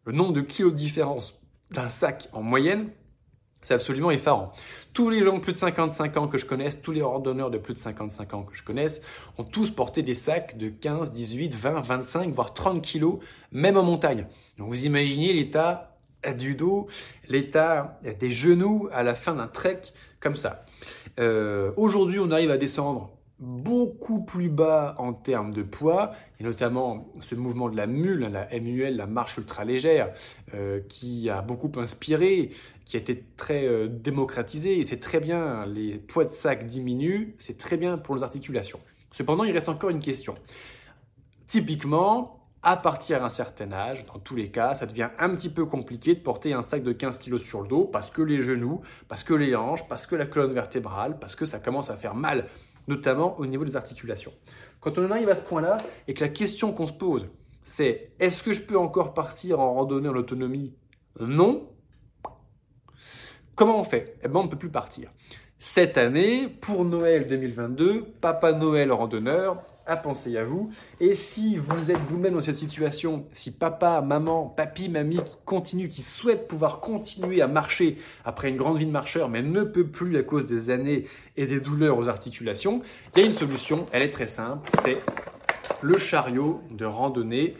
Le 0.06 0.12
nombre 0.12 0.32
de 0.32 0.40
kilos 0.40 0.72
de 0.72 0.78
différence 0.78 1.38
d'un 1.72 1.90
sac 1.90 2.30
en 2.32 2.40
moyenne, 2.40 2.88
c'est 3.62 3.74
absolument 3.74 4.10
effarant. 4.10 4.52
Tous 4.92 5.10
les 5.10 5.22
gens 5.22 5.34
de 5.34 5.40
plus 5.40 5.52
de 5.52 5.56
55 5.56 6.16
ans 6.16 6.28
que 6.28 6.38
je 6.38 6.46
connaisse, 6.46 6.80
tous 6.80 6.92
les 6.92 7.02
randonneurs 7.02 7.50
de 7.50 7.58
plus 7.58 7.74
de 7.74 7.78
55 7.78 8.34
ans 8.34 8.42
que 8.44 8.56
je 8.56 8.62
connaisse, 8.62 9.02
ont 9.38 9.44
tous 9.44 9.70
porté 9.70 10.02
des 10.02 10.14
sacs 10.14 10.56
de 10.56 10.68
15, 10.68 11.12
18, 11.12 11.54
20, 11.54 11.80
25, 11.80 12.32
voire 12.32 12.54
30 12.54 12.82
kilos, 12.82 13.18
même 13.52 13.76
en 13.76 13.82
montagne. 13.82 14.26
Donc 14.58 14.68
vous 14.68 14.86
imaginez 14.86 15.32
l'état 15.32 15.96
du 16.38 16.54
dos, 16.54 16.88
l'état 17.28 18.00
des 18.18 18.30
genoux 18.30 18.88
à 18.92 19.02
la 19.02 19.14
fin 19.14 19.34
d'un 19.34 19.46
trek 19.46 19.82
comme 20.20 20.36
ça. 20.36 20.64
Euh, 21.20 21.72
aujourd'hui, 21.76 22.18
on 22.18 22.30
arrive 22.30 22.50
à 22.50 22.56
descendre 22.56 23.15
beaucoup 23.38 24.22
plus 24.22 24.48
bas 24.48 24.94
en 24.98 25.12
termes 25.12 25.52
de 25.52 25.62
poids, 25.62 26.12
et 26.40 26.44
notamment 26.44 27.12
ce 27.20 27.34
mouvement 27.34 27.68
de 27.68 27.76
la 27.76 27.86
mule, 27.86 28.20
la 28.20 28.48
MUL, 28.58 28.96
la 28.96 29.06
marche 29.06 29.36
ultra 29.36 29.64
légère, 29.64 30.12
euh, 30.54 30.80
qui 30.88 31.28
a 31.28 31.42
beaucoup 31.42 31.70
inspiré, 31.76 32.50
qui 32.84 32.96
a 32.96 33.00
été 33.00 33.24
très 33.36 33.66
euh, 33.66 33.88
démocratisé, 33.88 34.78
et 34.78 34.84
c'est 34.84 35.00
très 35.00 35.20
bien, 35.20 35.66
les 35.66 35.98
poids 35.98 36.24
de 36.24 36.30
sac 36.30 36.66
diminuent, 36.66 37.34
c'est 37.38 37.58
très 37.58 37.76
bien 37.76 37.98
pour 37.98 38.16
les 38.16 38.22
articulations. 38.22 38.78
Cependant, 39.12 39.44
il 39.44 39.52
reste 39.52 39.68
encore 39.68 39.90
une 39.90 40.00
question. 40.00 40.34
Typiquement, 41.46 42.46
à 42.62 42.76
partir 42.76 43.20
d'un 43.20 43.28
certain 43.28 43.70
âge, 43.70 44.04
dans 44.06 44.18
tous 44.18 44.34
les 44.34 44.50
cas, 44.50 44.74
ça 44.74 44.86
devient 44.86 45.10
un 45.18 45.34
petit 45.36 45.50
peu 45.50 45.66
compliqué 45.66 46.14
de 46.14 46.20
porter 46.20 46.52
un 46.52 46.62
sac 46.62 46.82
de 46.82 46.92
15 46.92 47.18
kg 47.18 47.38
sur 47.38 47.60
le 47.60 47.68
dos 47.68 47.84
parce 47.84 48.10
que 48.10 48.22
les 48.22 48.42
genoux, 48.42 48.80
parce 49.06 49.22
que 49.22 49.34
les 49.34 49.54
hanches, 49.54 49.86
parce 49.88 50.06
que 50.06 50.16
la 50.16 50.26
colonne 50.26 50.52
vertébrale, 50.52 51.18
parce 51.20 51.36
que 51.36 51.44
ça 51.44 51.60
commence 51.60 51.90
à 51.90 51.96
faire 51.96 52.16
mal 52.16 52.48
notamment 52.88 53.38
au 53.38 53.46
niveau 53.46 53.64
des 53.64 53.76
articulations. 53.76 54.32
Quand 54.80 54.98
on 54.98 55.10
arrive 55.10 55.28
à 55.28 55.36
ce 55.36 55.42
point-là 55.42 55.78
et 56.06 56.14
que 56.14 56.20
la 56.20 56.28
question 56.28 56.72
qu'on 56.72 56.86
se 56.86 56.92
pose, 56.92 57.28
c'est 57.62 58.12
est-ce 58.20 58.42
que 58.42 58.52
je 58.52 58.62
peux 58.62 58.78
encore 58.78 59.14
partir 59.14 59.60
en 59.60 59.74
randonnée 59.74 60.08
en 60.08 60.14
autonomie? 60.14 60.74
Non. 61.18 61.68
Comment 63.54 63.80
on 63.80 63.84
fait? 63.84 64.18
Eh 64.22 64.28
bien, 64.28 64.40
on 64.40 64.44
ne 64.44 64.48
peut 64.48 64.58
plus 64.58 64.70
partir. 64.70 65.10
Cette 65.58 65.96
année, 65.96 66.48
pour 66.48 66.84
Noël 66.84 67.26
2022, 67.26 68.04
Papa 68.20 68.52
Noël 68.52 68.92
randonneur 68.92 69.62
à 69.86 69.96
penser 69.96 70.36
à 70.36 70.44
vous. 70.44 70.70
Et 71.00 71.14
si 71.14 71.56
vous 71.56 71.90
êtes 71.90 72.00
vous-même 72.08 72.34
dans 72.34 72.42
cette 72.42 72.54
situation, 72.54 73.24
si 73.32 73.50
papa, 73.52 74.00
maman, 74.00 74.46
papy, 74.46 74.88
mamie 74.88 75.22
qui 75.24 75.36
continue, 75.44 75.88
qui 75.88 76.02
souhaite 76.02 76.48
pouvoir 76.48 76.80
continuer 76.80 77.40
à 77.42 77.48
marcher 77.48 77.98
après 78.24 78.48
une 78.48 78.56
grande 78.56 78.78
vie 78.78 78.86
de 78.86 78.90
marcheur, 78.90 79.28
mais 79.28 79.42
ne 79.42 79.62
peut 79.62 79.86
plus 79.86 80.16
à 80.16 80.22
cause 80.22 80.46
des 80.46 80.70
années 80.70 81.06
et 81.36 81.46
des 81.46 81.60
douleurs 81.60 81.98
aux 81.98 82.08
articulations, 82.08 82.82
il 83.14 83.20
y 83.20 83.22
a 83.22 83.26
une 83.26 83.32
solution, 83.32 83.86
elle 83.92 84.02
est 84.02 84.10
très 84.10 84.26
simple, 84.26 84.68
c'est 84.80 84.98
le 85.82 85.98
chariot 85.98 86.60
de 86.70 86.84
randonnée 86.84 87.54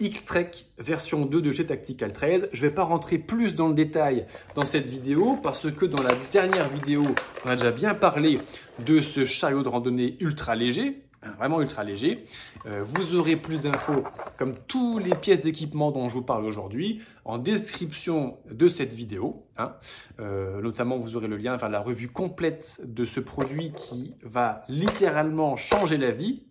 X-Trek 0.00 0.50
version 0.78 1.26
2 1.26 1.42
de 1.42 1.50
G 1.50 1.66
Tactical 1.66 2.12
13. 2.12 2.50
Je 2.52 2.64
ne 2.64 2.68
vais 2.68 2.74
pas 2.74 2.84
rentrer 2.84 3.18
plus 3.18 3.54
dans 3.54 3.68
le 3.68 3.74
détail 3.74 4.26
dans 4.54 4.64
cette 4.64 4.88
vidéo 4.88 5.38
parce 5.42 5.70
que 5.70 5.84
dans 5.84 6.02
la 6.02 6.14
dernière 6.30 6.68
vidéo, 6.68 7.04
on 7.44 7.50
a 7.50 7.56
déjà 7.56 7.72
bien 7.72 7.94
parlé 7.94 8.40
de 8.84 9.00
ce 9.00 9.24
chariot 9.24 9.62
de 9.62 9.68
randonnée 9.68 10.16
ultra 10.20 10.54
léger, 10.54 11.02
vraiment 11.36 11.60
ultra 11.60 11.84
léger. 11.84 12.24
Euh, 12.66 12.82
vous 12.84 13.14
aurez 13.14 13.36
plus 13.36 13.62
d'infos, 13.62 14.04
comme 14.36 14.54
tous 14.66 14.98
les 14.98 15.14
pièces 15.14 15.40
d'équipement 15.40 15.90
dont 15.90 16.08
je 16.08 16.14
vous 16.14 16.22
parle 16.22 16.44
aujourd'hui, 16.44 17.02
en 17.24 17.38
description 17.38 18.38
de 18.50 18.68
cette 18.68 18.94
vidéo. 18.94 19.46
Hein. 19.56 19.74
Euh, 20.20 20.60
notamment, 20.62 20.98
vous 20.98 21.16
aurez 21.16 21.28
le 21.28 21.36
lien 21.36 21.56
vers 21.56 21.68
la 21.68 21.80
revue 21.80 22.08
complète 22.08 22.80
de 22.84 23.04
ce 23.04 23.20
produit 23.20 23.72
qui 23.72 24.14
va 24.22 24.62
littéralement 24.68 25.56
changer 25.56 25.96
la 25.96 26.10
vie 26.10 26.44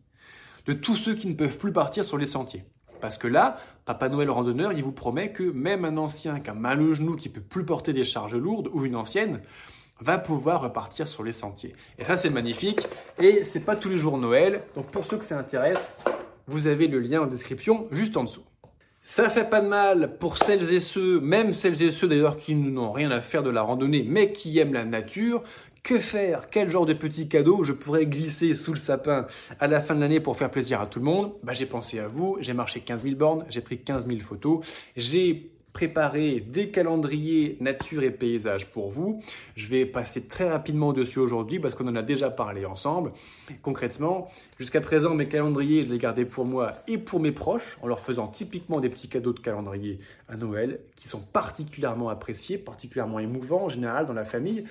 de 0.65 0.73
tous 0.73 0.95
ceux 0.95 1.15
qui 1.15 1.27
ne 1.27 1.33
peuvent 1.33 1.57
plus 1.57 1.71
partir 1.71 2.03
sur 2.03 2.17
les 2.17 2.25
sentiers. 2.25 2.65
Parce 2.99 3.17
que 3.17 3.27
là, 3.27 3.57
Papa 3.85 4.09
Noël 4.09 4.29
randonneur, 4.29 4.73
il 4.73 4.83
vous 4.83 4.91
promet 4.91 5.31
que 5.31 5.43
même 5.43 5.85
un 5.85 5.97
ancien 5.97 6.39
qui 6.39 6.49
a 6.49 6.53
mal 6.53 6.81
au 6.81 6.93
genou, 6.93 7.15
qui 7.15 7.29
peut 7.29 7.41
plus 7.41 7.63
porter 7.63 7.93
des 7.93 8.03
charges 8.03 8.35
lourdes, 8.35 8.69
ou 8.73 8.85
une 8.85 8.95
ancienne, 8.95 9.41
va 9.99 10.17
pouvoir 10.17 10.61
repartir 10.61 11.07
sur 11.07 11.23
les 11.23 11.31
sentiers. 11.31 11.75
Et 11.99 12.03
ça, 12.03 12.17
c'est 12.17 12.29
magnifique. 12.29 12.87
Et 13.19 13.43
c'est 13.43 13.65
pas 13.65 13.75
tous 13.75 13.89
les 13.89 13.97
jours 13.97 14.17
Noël. 14.17 14.63
Donc, 14.75 14.87
pour 14.87 15.05
ceux 15.05 15.17
que 15.17 15.25
ça 15.25 15.37
intéresse, 15.37 15.95
vous 16.47 16.67
avez 16.67 16.87
le 16.87 16.99
lien 16.99 17.21
en 17.21 17.27
description 17.27 17.87
juste 17.91 18.17
en 18.17 18.23
dessous. 18.23 18.43
Ça 19.01 19.29
fait 19.29 19.49
pas 19.49 19.61
de 19.61 19.67
mal 19.67 20.17
pour 20.17 20.37
celles 20.37 20.73
et 20.73 20.79
ceux, 20.79 21.21
même 21.21 21.51
celles 21.51 21.81
et 21.81 21.91
ceux 21.91 22.07
d'ailleurs 22.07 22.35
qui 22.35 22.55
n'ont 22.55 22.91
rien 22.91 23.09
à 23.11 23.21
faire 23.21 23.43
de 23.43 23.49
la 23.49 23.61
randonnée, 23.61 24.03
mais 24.05 24.33
qui 24.33 24.59
aiment 24.59 24.73
la 24.73 24.85
nature. 24.85 25.43
Que 25.83 25.99
faire? 25.99 26.49
Quel 26.49 26.69
genre 26.69 26.85
de 26.85 26.93
petit 26.93 27.29
cadeau 27.29 27.63
je 27.63 27.71
pourrais 27.71 28.05
glisser 28.05 28.53
sous 28.53 28.73
le 28.73 28.77
sapin 28.77 29.27
à 29.61 29.67
la 29.67 29.79
fin 29.79 29.95
de 29.95 30.01
l'année 30.01 30.19
pour 30.19 30.35
faire 30.35 30.51
plaisir 30.51 30.81
à 30.81 30.87
tout 30.87 30.99
le 30.99 31.05
monde? 31.05 31.33
Bah, 31.43 31.53
J'ai 31.53 31.65
pensé 31.65 31.99
à 31.99 32.07
vous, 32.07 32.35
j'ai 32.41 32.51
marché 32.51 32.81
15 32.81 33.03
000 33.03 33.15
bornes, 33.15 33.45
j'ai 33.47 33.61
pris 33.61 33.79
15 33.79 34.07
000 34.07 34.19
photos, 34.19 34.65
j'ai 34.97 35.51
préparer 35.77 36.39
des 36.39 36.71
calendriers 36.71 37.55
nature 37.59 38.01
et 38.01 38.09
paysage 38.09 38.65
pour 38.65 38.89
vous. 38.89 39.21
Je 39.55 39.67
vais 39.67 39.85
passer 39.85 40.27
très 40.27 40.49
rapidement 40.49 40.91
dessus 40.91 41.19
aujourd'hui 41.19 41.59
parce 41.59 41.75
qu'on 41.75 41.87
en 41.87 41.95
a 41.95 42.01
déjà 42.01 42.31
parlé 42.31 42.65
ensemble. 42.65 43.11
Concrètement, 43.61 44.27
jusqu'à 44.57 44.81
présent, 44.81 45.13
mes 45.13 45.27
calendriers, 45.27 45.83
je 45.83 45.89
les 45.89 45.99
gardais 45.99 46.25
pour 46.25 46.45
moi 46.45 46.73
et 46.87 46.97
pour 46.97 47.19
mes 47.19 47.31
proches 47.31 47.77
en 47.83 47.87
leur 47.87 47.99
faisant 47.99 48.25
typiquement 48.25 48.79
des 48.79 48.89
petits 48.89 49.07
cadeaux 49.07 49.33
de 49.33 49.39
calendrier 49.39 49.99
à 50.27 50.35
Noël 50.35 50.79
qui 50.95 51.07
sont 51.07 51.19
particulièrement 51.19 52.09
appréciés, 52.09 52.57
particulièrement 52.57 53.19
émouvants 53.19 53.65
en 53.65 53.69
général 53.69 54.07
dans 54.07 54.13
la 54.13 54.25
famille. 54.25 54.63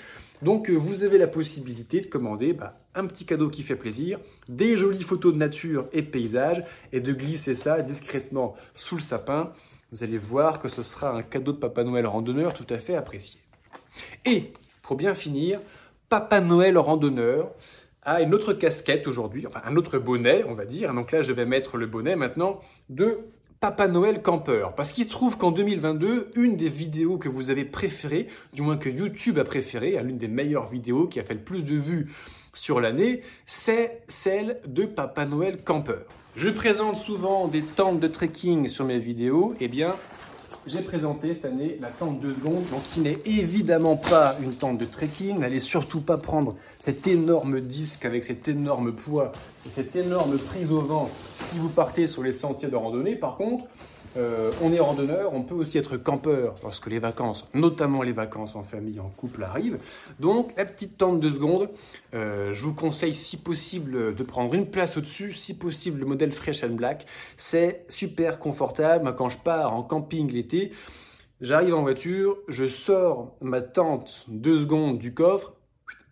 Donc 0.42 0.68
euh, 0.68 0.74
vous 0.74 1.04
avez 1.04 1.18
la 1.18 1.28
possibilité 1.28 2.00
de 2.00 2.06
commander 2.06 2.52
bah, 2.52 2.72
un 2.96 3.06
petit 3.06 3.26
cadeau 3.26 3.48
qui 3.48 3.62
fait 3.62 3.76
plaisir, 3.76 4.18
des 4.48 4.76
jolies 4.76 5.04
photos 5.04 5.32
de 5.32 5.38
nature 5.38 5.86
et 5.92 6.02
paysage 6.02 6.64
et 6.92 6.98
de 6.98 7.12
glisser 7.12 7.54
ça 7.54 7.80
discrètement 7.80 8.56
sous 8.74 8.96
le 8.96 9.02
sapin 9.02 9.52
vous 9.92 10.02
allez 10.02 10.18
voir 10.18 10.60
que 10.60 10.68
ce 10.68 10.82
sera 10.82 11.10
un 11.10 11.22
cadeau 11.22 11.52
de 11.52 11.58
Papa 11.58 11.84
Noël 11.84 12.06
randonneur 12.06 12.54
tout 12.54 12.66
à 12.70 12.78
fait 12.78 12.96
apprécié. 12.96 13.40
Et, 14.24 14.52
pour 14.82 14.96
bien 14.96 15.14
finir, 15.14 15.60
Papa 16.08 16.40
Noël 16.40 16.78
randonneur 16.78 17.50
a 18.02 18.20
une 18.20 18.34
autre 18.34 18.52
casquette 18.52 19.06
aujourd'hui, 19.06 19.46
enfin 19.46 19.60
un 19.64 19.76
autre 19.76 19.98
bonnet, 19.98 20.44
on 20.48 20.54
va 20.54 20.64
dire. 20.64 20.94
Donc 20.94 21.12
là, 21.12 21.22
je 21.22 21.32
vais 21.32 21.46
mettre 21.46 21.76
le 21.76 21.86
bonnet 21.86 22.14
maintenant 22.16 22.60
de 22.88 23.18
Papa 23.60 23.88
Noël 23.88 24.22
campeur. 24.22 24.74
Parce 24.74 24.92
qu'il 24.92 25.04
se 25.04 25.10
trouve 25.10 25.38
qu'en 25.38 25.50
2022, 25.50 26.30
une 26.36 26.56
des 26.56 26.68
vidéos 26.68 27.18
que 27.18 27.28
vous 27.28 27.50
avez 27.50 27.64
préférées, 27.64 28.28
du 28.52 28.62
moins 28.62 28.76
que 28.76 28.88
YouTube 28.88 29.38
a 29.38 29.44
préféré, 29.44 30.00
l'une 30.02 30.18
des 30.18 30.28
meilleures 30.28 30.66
vidéos 30.66 31.06
qui 31.06 31.18
a 31.18 31.24
fait 31.24 31.34
le 31.34 31.42
plus 31.42 31.64
de 31.64 31.74
vues 31.74 32.12
sur 32.52 32.80
l'année, 32.80 33.22
c'est 33.44 34.02
celle 34.08 34.60
de 34.66 34.84
Papa 34.84 35.24
Noël 35.24 35.62
campeur. 35.62 36.04
Je 36.36 36.50
présente 36.50 36.98
souvent 36.98 37.48
des 37.48 37.62
tentes 37.62 37.98
de 37.98 38.08
trekking 38.08 38.68
sur 38.68 38.84
mes 38.84 38.98
vidéos. 38.98 39.54
Eh 39.58 39.68
bien, 39.68 39.94
j'ai 40.66 40.82
présenté 40.82 41.32
cette 41.32 41.46
année 41.46 41.78
la 41.80 41.88
tente 41.88 42.20
de 42.20 42.30
donc 42.30 42.82
qui 42.92 43.00
n'est 43.00 43.16
évidemment 43.24 43.96
pas 43.96 44.36
une 44.42 44.52
tente 44.52 44.76
de 44.76 44.84
trekking. 44.84 45.38
N'allez 45.38 45.60
surtout 45.60 46.02
pas 46.02 46.18
prendre 46.18 46.54
cet 46.78 47.06
énorme 47.06 47.62
disque 47.62 48.04
avec 48.04 48.22
cet 48.22 48.48
énorme 48.48 48.92
poids 48.92 49.32
et 49.64 49.70
cette 49.70 49.96
énorme 49.96 50.36
prise 50.36 50.70
au 50.70 50.80
vent 50.80 51.10
si 51.40 51.56
vous 51.56 51.70
partez 51.70 52.06
sur 52.06 52.22
les 52.22 52.32
sentiers 52.32 52.68
de 52.68 52.76
randonnée. 52.76 53.16
Par 53.16 53.38
contre, 53.38 53.64
euh, 54.16 54.50
on 54.62 54.72
est 54.72 54.80
randonneur, 54.80 55.34
on 55.34 55.42
peut 55.42 55.54
aussi 55.54 55.78
être 55.78 55.96
campeur 55.96 56.54
lorsque 56.62 56.86
les 56.86 56.98
vacances, 56.98 57.46
notamment 57.54 58.02
les 58.02 58.12
vacances 58.12 58.56
en 58.56 58.62
famille, 58.62 58.98
en 59.00 59.10
couple 59.10 59.42
arrivent. 59.42 59.78
Donc 60.20 60.52
la 60.56 60.64
petite 60.64 60.96
tente 60.96 61.20
de 61.20 61.30
seconde, 61.30 61.68
euh, 62.14 62.54
je 62.54 62.62
vous 62.62 62.74
conseille 62.74 63.14
si 63.14 63.36
possible 63.36 64.14
de 64.14 64.22
prendre 64.22 64.54
une 64.54 64.66
place 64.66 64.96
au-dessus, 64.96 65.32
si 65.32 65.56
possible 65.58 66.00
le 66.00 66.06
modèle 66.06 66.32
Fresh 66.32 66.64
and 66.64 66.74
Black. 66.74 67.06
C'est 67.36 67.84
super 67.88 68.38
confortable. 68.38 69.14
Quand 69.16 69.28
je 69.28 69.38
pars 69.38 69.74
en 69.74 69.82
camping 69.82 70.32
l'été, 70.32 70.72
j'arrive 71.40 71.74
en 71.74 71.82
voiture, 71.82 72.38
je 72.48 72.66
sors 72.66 73.36
ma 73.40 73.60
tente 73.60 74.24
deux 74.28 74.60
secondes 74.60 74.98
du 74.98 75.12
coffre, 75.12 75.52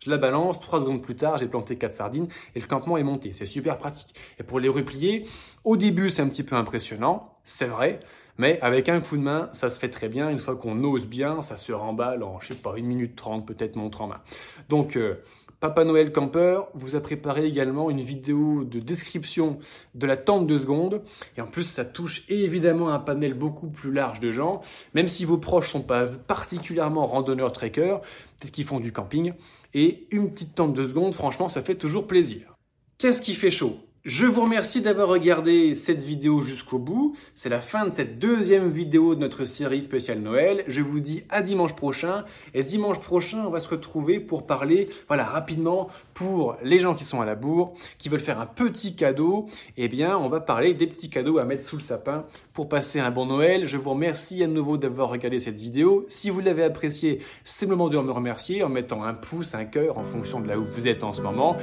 je 0.04 0.10
la 0.10 0.18
balance, 0.18 0.60
trois 0.60 0.80
secondes 0.80 1.02
plus 1.02 1.16
tard, 1.16 1.38
j'ai 1.38 1.48
planté 1.48 1.76
quatre 1.76 1.94
sardines 1.94 2.28
et 2.54 2.60
le 2.60 2.66
campement 2.66 2.98
est 2.98 3.02
monté. 3.02 3.32
C'est 3.32 3.46
super 3.46 3.78
pratique. 3.78 4.14
Et 4.38 4.42
pour 4.42 4.60
les 4.60 4.68
replier, 4.68 5.24
au 5.64 5.76
début, 5.76 6.10
c'est 6.10 6.22
un 6.22 6.28
petit 6.28 6.42
peu 6.42 6.56
impressionnant, 6.56 7.36
c'est 7.42 7.66
vrai, 7.66 8.00
mais 8.36 8.58
avec 8.60 8.88
un 8.88 9.00
coup 9.00 9.16
de 9.16 9.22
main, 9.22 9.48
ça 9.52 9.70
se 9.70 9.78
fait 9.78 9.88
très 9.88 10.08
bien. 10.08 10.28
Une 10.28 10.38
fois 10.38 10.56
qu'on 10.56 10.82
ose 10.84 11.06
bien, 11.06 11.40
ça 11.40 11.56
se 11.56 11.72
remballe 11.72 12.22
en, 12.22 12.40
je 12.40 12.48
sais 12.48 12.54
pas, 12.54 12.74
une 12.76 12.86
minute 12.86 13.16
trente, 13.16 13.46
peut-être 13.46 13.76
montre 13.76 14.02
en 14.02 14.08
main. 14.08 14.20
Donc, 14.68 14.96
euh, 14.96 15.22
Papa 15.64 15.85
Noël 15.85 16.12
Camper 16.12 16.61
vous 16.74 16.94
a 16.94 17.00
préparé 17.00 17.46
également 17.46 17.88
une 17.88 18.03
vidéo 18.03 18.64
de 18.64 18.81
description 18.81 19.57
de 19.94 20.07
la 20.07 20.18
tente 20.18 20.46
de 20.46 20.59
seconde. 20.59 21.00
Et 21.38 21.40
en 21.40 21.46
plus, 21.46 21.64
ça 21.64 21.87
touche 21.87 22.27
évidemment 22.29 22.90
un 22.90 22.98
panel 22.98 23.33
beaucoup 23.33 23.68
plus 23.68 23.90
large 23.90 24.20
de 24.20 24.31
gens. 24.31 24.61
Même 24.92 25.09
si 25.09 25.24
vos 25.24 25.38
proches 25.38 25.70
sont 25.70 25.81
pas 25.81 26.05
particulièrement 26.05 27.07
randonneurs 27.07 27.50
trekkers, 27.50 28.03
peut-être 28.03 28.50
qu'ils 28.50 28.66
font 28.66 28.79
du 28.79 28.92
camping. 28.92 29.33
Et 29.72 30.07
une 30.11 30.31
petite 30.31 30.55
tente 30.55 30.74
de 30.74 30.87
seconde, 30.87 31.14
franchement, 31.14 31.48
ça 31.48 31.62
fait 31.62 31.77
toujours 31.77 32.07
plaisir. 32.07 32.59
Qu'est-ce 32.98 33.22
qui 33.22 33.33
fait 33.33 33.50
chaud? 33.50 33.79
Je 34.04 34.26
vous 34.26 34.42
remercie 34.42 34.82
d'avoir 34.82 35.08
regardé 35.08 35.74
cette 35.74 36.02
vidéo 36.02 36.42
jusqu'au 36.42 36.78
bout. 36.78 37.16
C'est 37.34 37.48
la 37.48 37.62
fin 37.62 37.86
de 37.86 37.90
cette 37.90 38.18
deuxième 38.18 38.70
vidéo 38.70 39.14
de 39.14 39.20
notre 39.20 39.46
série 39.46 39.80
spéciale 39.80 40.18
Noël. 40.18 40.62
Je 40.68 40.82
vous 40.82 41.00
dis 41.00 41.22
à 41.30 41.40
dimanche 41.40 41.74
prochain. 41.74 42.26
Et 42.52 42.64
dimanche 42.64 43.00
prochain, 43.00 43.44
on 43.46 43.50
va 43.50 43.60
se 43.60 43.68
retrouver 43.70 44.20
pour 44.20 44.46
parler, 44.46 44.90
voilà, 45.08 45.24
rapidement, 45.24 45.88
pour 46.12 46.58
les 46.62 46.78
gens 46.78 46.94
qui 46.94 47.04
sont 47.04 47.22
à 47.22 47.24
la 47.24 47.34
bourre, 47.34 47.72
qui 47.96 48.10
veulent 48.10 48.20
faire 48.20 48.38
un 48.38 48.46
petit 48.46 48.94
cadeau. 48.94 49.46
Eh 49.78 49.88
bien, 49.88 50.18
on 50.18 50.26
va 50.26 50.40
parler 50.40 50.74
des 50.74 50.86
petits 50.86 51.08
cadeaux 51.08 51.38
à 51.38 51.44
mettre 51.44 51.64
sous 51.64 51.76
le 51.76 51.82
sapin 51.82 52.26
pour 52.52 52.68
passer 52.68 53.00
un 53.00 53.10
bon 53.10 53.24
Noël. 53.24 53.64
Je 53.64 53.78
vous 53.78 53.90
remercie 53.90 54.44
à 54.44 54.48
nouveau 54.48 54.76
d'avoir 54.76 55.08
regardé 55.08 55.38
cette 55.38 55.58
vidéo. 55.58 56.04
Si 56.08 56.28
vous 56.28 56.40
l'avez 56.40 56.64
appréciée, 56.64 57.20
c'est 57.42 57.64
le 57.64 57.70
moment 57.70 57.88
de 57.88 57.96
me 57.96 58.12
remercier 58.12 58.62
en 58.64 58.68
mettant 58.68 59.02
un 59.02 59.14
pouce, 59.14 59.54
un 59.54 59.64
cœur 59.64 59.96
en 59.96 60.04
fonction 60.04 60.40
de 60.40 60.48
là 60.48 60.58
où 60.58 60.64
vous 60.64 60.86
êtes 60.86 61.04
en 61.04 61.14
ce 61.14 61.22
moment. 61.22 61.56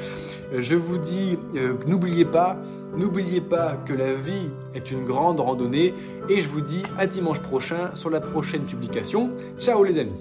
Euh, 0.53 0.59
je 0.59 0.73
vous 0.73 0.97
dis, 0.97 1.37
euh, 1.55 1.75
n'oubliez 1.85 2.25
n'oubliez 2.95 3.41
pas 3.41 3.77
que 3.85 3.93
la 3.93 4.13
vie 4.13 4.49
est 4.73 4.91
une 4.91 5.03
grande 5.03 5.39
randonnée 5.39 5.93
et 6.29 6.39
je 6.39 6.47
vous 6.47 6.61
dis 6.61 6.83
à 6.97 7.07
dimanche 7.07 7.41
prochain 7.41 7.89
sur 7.93 8.09
la 8.09 8.19
prochaine 8.19 8.63
publication. 8.63 9.31
Ciao 9.59 9.83
les 9.83 9.97
amis 9.97 10.19